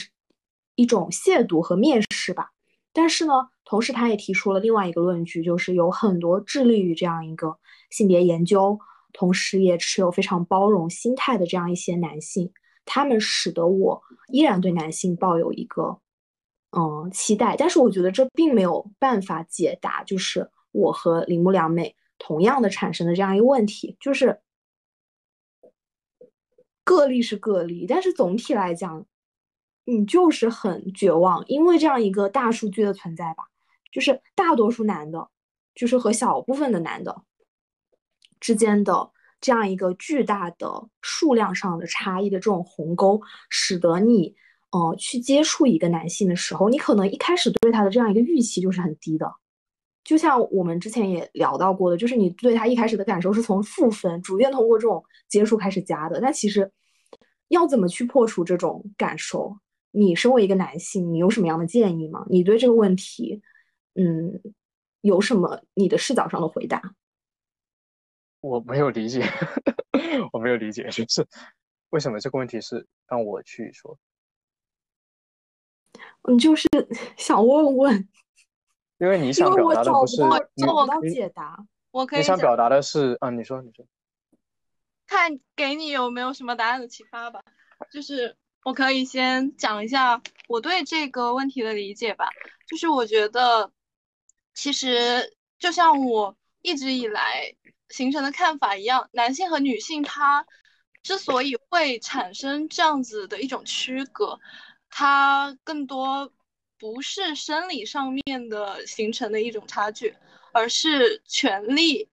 [0.76, 2.50] 一种亵渎和蔑视吧。
[2.92, 3.32] 但是呢，
[3.64, 7.58] 同时他也提出了另外一个论据，就是有很多致力于这样一个
[7.90, 8.78] 性别研究，
[9.12, 12.52] 同时也持有非常包容心态的这样一些男性，
[12.84, 15.98] 他们使得我依然对男性抱有一个
[16.72, 17.56] 嗯期待。
[17.56, 21.94] 但是我觉得这并没有办法解答，就是我和铃木良美。
[22.24, 24.40] 同样的产生的这样一个问题，就是
[26.84, 29.04] 个例是个例，但是总体来讲，
[29.84, 33.48] 你就是很绝望，因为这样一个大数据的存在吧，
[33.90, 35.30] 就是大多数男的，
[35.74, 37.24] 就是和小部分的男的，
[38.38, 43.20] 之间的这样一个巨大的数量上的差异的这种鸿沟，
[43.50, 44.36] 使得你
[44.72, 49.32] 呃去接触一个男性的时候，你可能一开始对他的这样一个预期就是很低的。
[50.02, 56.18] 就像我们之前也聊到过的，就是你对他一开始的感受是从负分逐渐通过这种接触开始加的。
[56.20, 56.68] 那其实
[57.46, 59.56] 要怎么去破除这种感受？
[59.92, 62.26] 你身为一个男性，你有什么样的建议吗？
[62.28, 63.42] 你对这个问题，
[63.94, 64.40] 嗯，
[65.02, 66.82] 有什么你的视角上的回答？
[68.40, 69.22] 我没有理解，
[70.32, 71.24] 我没有理解，就是
[71.90, 73.96] 为什么这个问题是让我去说？
[76.22, 76.68] 嗯，就是
[77.16, 78.08] 想问问。
[78.98, 81.58] 因为你想表达的不是找不到解答，
[81.90, 82.20] 我可以。
[82.20, 83.84] 你想表达的是，嗯，你说，你说，
[85.08, 87.42] 看给你有没有什么答案的启发吧。
[87.90, 92.28] 就是我可以先讲一下我对这个问题的理解吧。
[92.68, 93.72] 就是我觉得，
[94.54, 97.52] 其实就像我一直以来
[97.88, 100.46] 形成的看法一样，男性和女性他
[101.02, 104.38] 之所以会产生这样子的一种区隔，
[104.92, 106.32] 它更多。
[106.78, 110.16] 不是生理上面的形成的一种差距，
[110.52, 112.08] 而是权力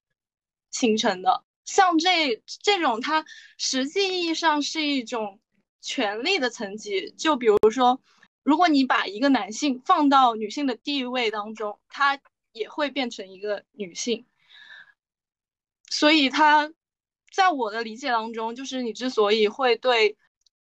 [0.69, 1.43] 形成的。
[1.65, 3.25] 像这这种，它
[3.57, 5.39] 实际意义上是一种
[5.81, 7.09] 权力的层级。
[7.17, 7.99] 就比如说，
[8.43, 14.27] 如果你把一个男性放到女性的地位当中，他也会变成一个女性。
[15.89, 16.71] 所以，他
[17.31, 20.15] 在我的理解当中，就是你之所以会对。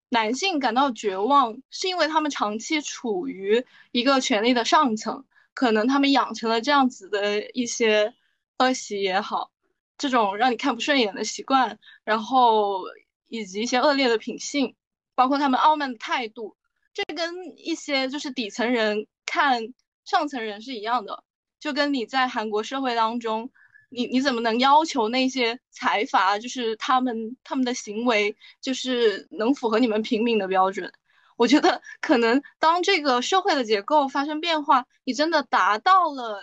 [0.09, 5.23] 男性感到绝望，是因为他们长期处于一个权力的上层，
[5.53, 8.13] 可能他们养成了这样子的一些
[8.57, 9.51] 恶习也好，
[9.97, 12.81] 这种让你看不顺眼的习惯，然后
[13.27, 14.75] 以及一些恶劣的品性，
[15.13, 16.57] 包括他们傲慢的态度，
[16.93, 19.73] 这跟一些就是底层人看
[20.05, 21.23] 上层人是一样的，
[21.59, 23.51] 就跟你在韩国社会当中。
[23.89, 30.91] 你你怎么能要求那些财阀，就是他们他们的行为，就是能符合你们平民的标准？
[31.35, 36.41] 我觉得可能当这个社会的结构发生变化，你真的达到了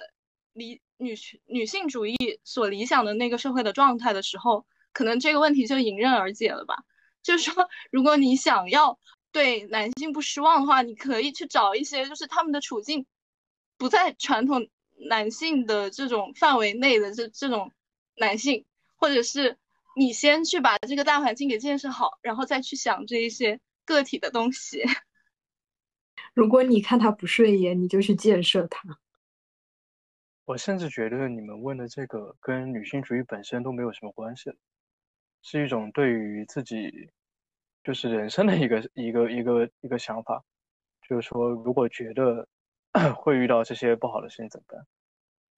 [0.52, 1.14] 理女
[1.46, 6.76] 女性主义所理想的那个社会的状态的时候，可能这个问题就迎刃而解了吧？
[7.22, 8.98] 就是说，如果你想要
[9.32, 13.06] 对男性不失望的话，你可以去找一些就是他们的处境
[13.78, 14.66] 不在传统。
[14.98, 17.72] 男性的这种范围内的这这种
[18.16, 18.64] 男性，
[18.96, 19.58] 或者是
[19.94, 24.82] 你先去把这个大环境给建设好，然后再去想这一些个体的东西。
[26.32, 28.98] 如果你看他不顺眼，你就去建设他。
[30.46, 34.50] 我甚至觉得你们问的这个跟女性主义本身都没有什么关系，
[35.42, 37.10] 是一种对于自己
[37.84, 40.42] 就是人生的一个一个一个一个想法，
[41.08, 42.48] 就是说如果觉得。
[43.14, 44.86] 会遇到这些不好的事情怎么办？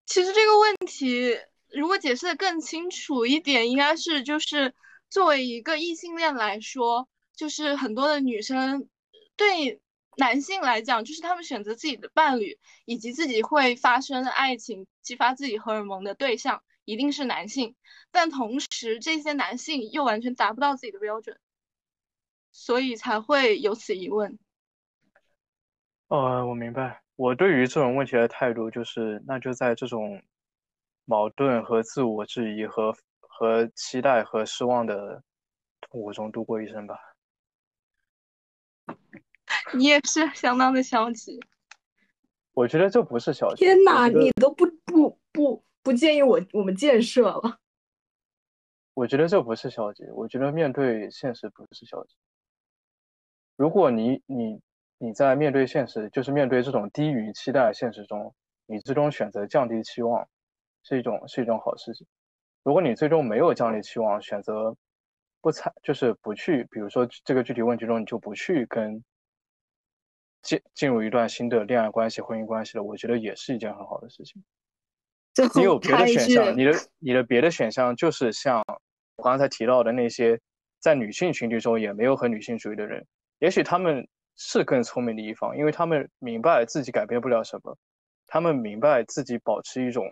[0.07, 1.39] 其实这个问题
[1.71, 4.75] 如果解释的更清楚一点，应该是就是
[5.11, 8.89] 作为一个异性恋来说，就是很多的女生
[9.37, 9.81] 对
[10.17, 17.77] 男性来讲，就是他们选择自己的伴侣以及自己会发生爱情、激发自己荷尔蒙的对象一定是男性，
[18.11, 21.39] 但同时这些男性又完全达不到自己的标准，
[22.51, 24.39] 所以才会有此疑问。
[26.09, 27.03] 哦，我明白。
[27.19, 30.23] 我对于这种问题的态度就是，那就在这种
[31.05, 35.21] 矛盾和自我质疑和和期待和失望的
[35.81, 36.97] 痛苦中度过一生吧。
[39.75, 41.41] 你也是相当的消极。
[42.53, 43.65] 我觉得这不是消极。
[43.65, 47.59] 天哪，你都不不不不建议我我们建设了。
[48.95, 52.15] 我觉得这不是消极，我觉得面对现实不是消极。
[53.57, 54.61] 如果你你。
[55.01, 58.35] 你在面对现实，就是面对这种低于期待现实中，
[58.67, 60.29] 你最终选择降低期望，
[60.83, 62.05] 是一种是一种好事情。
[62.65, 64.77] 如果你最终没有降低期望，选择
[65.41, 69.01] 不参，就是不去，比如说这个具体问题中，你就不去跟
[70.43, 74.43] 进进入一段新的恋爱关系、婚姻关系了，我觉得也是一件很好的事情。
[75.55, 78.65] 你有别的选项，你的你的别的选项就是像
[79.15, 80.41] 我刚才提到的那些
[80.81, 83.07] 在女性群体中也没有很女性主义的人，
[83.39, 84.05] 也许他们。
[84.41, 87.77] 是更聪明的一方，因为他们明白自己改变不了什么，
[88.27, 90.07] 他们明白自己保持一种，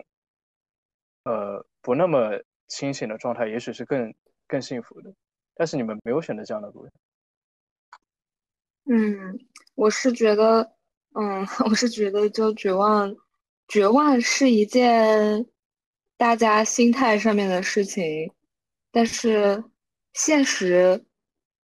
[1.23, 2.31] 呃，不那么
[2.67, 4.13] 清醒的状态，也许是更
[4.45, 5.13] 更幸福的。
[5.55, 6.87] 但是你们没有选择这样的路。
[8.85, 9.39] 嗯，
[9.75, 10.73] 我是觉得，
[11.13, 13.15] 嗯， 我是觉得，就绝望，
[13.69, 15.45] 绝望是一件
[16.17, 18.29] 大家心态上面的事情，
[18.91, 19.63] 但是
[20.11, 21.01] 现实。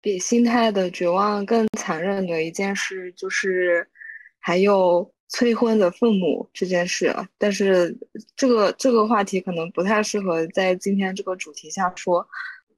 [0.03, 3.87] 比心态的绝望更残忍的一件事，就是
[4.37, 7.97] 还有催婚的父母这件事，但是
[8.35, 12.27] 这个这个话题可能不太适合在今天这个主题下说。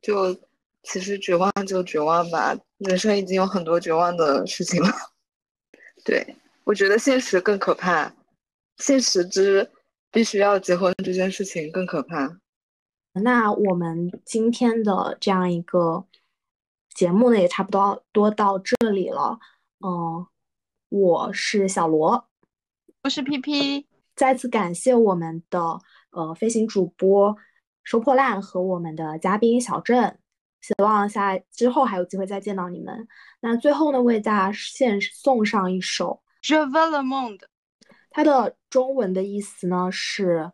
[0.03, 0.38] 就
[0.84, 4.88] 其实绝望就绝望吧，人生已经有很多绝望的事情了。
[6.06, 6.23] 对
[6.64, 8.14] 我觉得现实更可怕，
[8.77, 9.68] 现实之
[10.11, 12.38] 必须要结婚这件事情更可怕。
[13.14, 16.06] 那我们今天的这样一个
[16.96, 19.38] 节目呢，也差不多多到这里了。
[19.86, 20.26] 嗯，
[20.88, 22.30] 我是小罗。
[23.04, 23.86] 我是 P P，
[24.16, 25.82] 再次感谢我们的
[26.12, 27.36] 呃飞行主播
[27.84, 30.18] 收破烂和我们的嘉宾小郑，
[30.62, 33.06] 希望下之后还有机会再见到你们。
[33.42, 37.40] 那最后呢，为大家献送上一首《Je veux le monde》，
[38.10, 40.54] 它的中文的意思呢是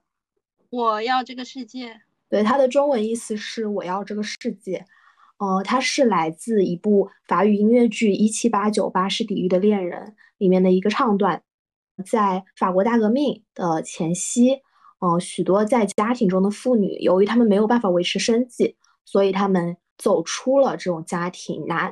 [0.71, 2.01] 我要这个世界。
[2.27, 4.83] 对，它的中文意思是我要这个世界。
[5.41, 11.41] 呃，它是来自一部法语音乐剧《一七八九巴士底狱的恋人》里面的一个唱段。
[12.05, 14.59] 在法国大革命的前夕，
[14.99, 21.91] 呃，许多在家庭中的妇女，由于她们没有办法维持生计，所以她们走出了这种家庭，拿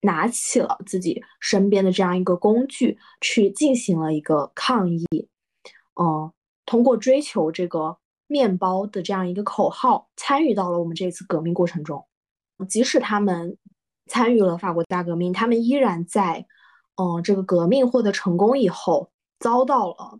[0.00, 5.06] 拿起了自己身边的这样一个工具，去进行了一个抗议。
[5.94, 6.32] 嗯，
[6.66, 12.04] 通过追求这个面包的这样一个口号，参与到了我们这次革命过程中。
[12.68, 13.56] 即使他们
[14.06, 16.46] 参与了法国大革命，他们依然在，
[16.96, 19.10] 嗯，这个革命获得成功以后。
[19.42, 20.18] 遭到了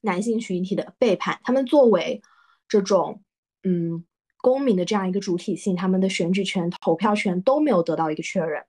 [0.00, 2.22] 男性群体的背叛，他们作为
[2.68, 3.20] 这种
[3.64, 4.04] 嗯
[4.36, 8.64] 公民的这样一个主体性，他们的选举权、投票权都没有得到一个确认，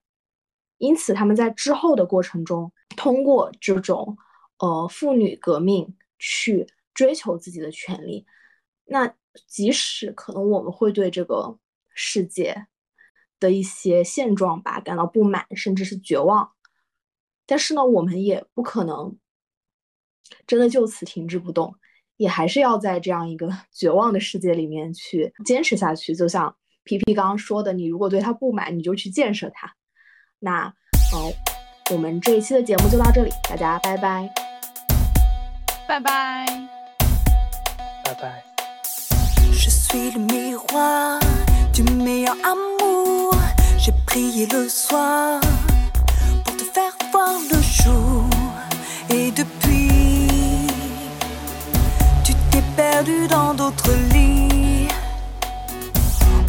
[0.80, 4.18] 因此他们在之后的过程中，通过这种
[4.58, 8.26] 呃妇女革命去追求自己的权利。
[8.86, 9.14] 那
[9.45, 11.56] 即使可能我们会对这个
[11.94, 12.68] 世界
[13.40, 16.52] 的一些现状吧感到不满，甚至是绝望，
[17.45, 19.18] 但是呢，我们也不可能。
[20.48, 21.76] 真的就此停滞不动，
[22.18, 26.15] 也还是要在这样一个 绝望的世界里面去坚持下去。
[26.15, 29.76] 就像皮皮刚刚说的，你如果对他不满，你就去建设他。
[30.40, 30.74] 那，
[31.11, 31.30] 好，
[31.91, 34.34] 我们这一期的节目就到这里，大家拜拜，
[35.88, 36.45] 拜拜，
[38.06, 38.44] 拜拜。
[52.76, 54.88] Perdu dans d'autres lits.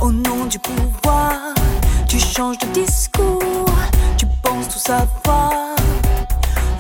[0.01, 1.33] Au nom du pouvoir,
[2.09, 3.75] tu changes de discours,
[4.17, 5.53] tu penses tout savoir.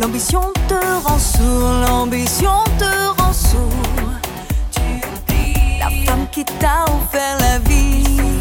[0.01, 4.11] L'ambition te rend sourd, l'ambition te rend sourd.
[4.71, 8.34] Tu oublies la femme qui t'a offert la vie.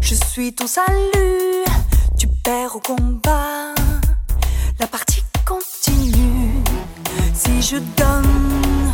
[0.00, 1.64] Je suis ton salut.
[2.18, 3.74] Tu perds au combat,
[4.78, 6.62] la partie continue.
[7.34, 8.92] Si je donne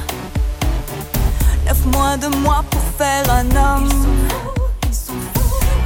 [1.66, 3.88] neuf mois de moi pour faire un homme,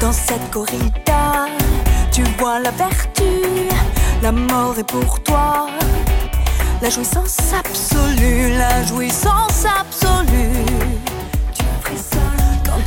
[0.00, 1.46] dans cette corrida,
[2.10, 3.68] tu vois la vertu,
[4.22, 5.68] la mort est pour toi.
[6.80, 11.11] La jouissance absolue, la jouissance absolue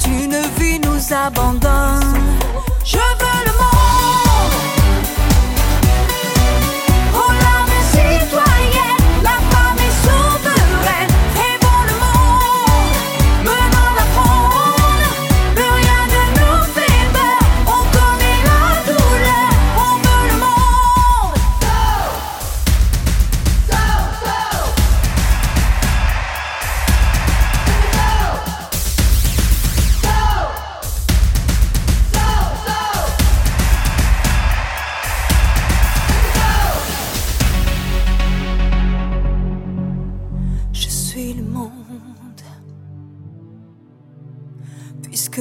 [0.07, 2.19] une vie nous abandonne.
[2.83, 3.64] Je veux le monde.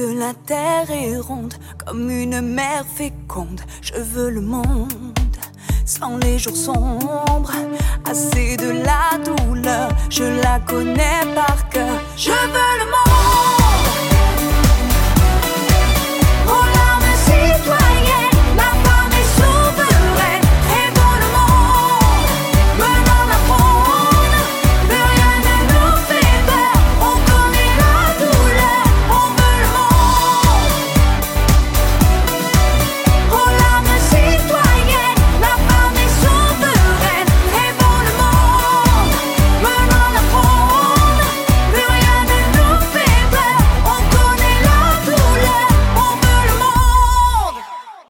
[0.01, 1.53] La terre est ronde
[1.85, 3.61] comme une mer féconde.
[3.81, 4.91] Je veux le monde
[5.85, 7.51] sans les jours sombres.
[8.09, 12.01] Assez de la douleur, je la connais par cœur.
[12.17, 13.64] Je veux le monde.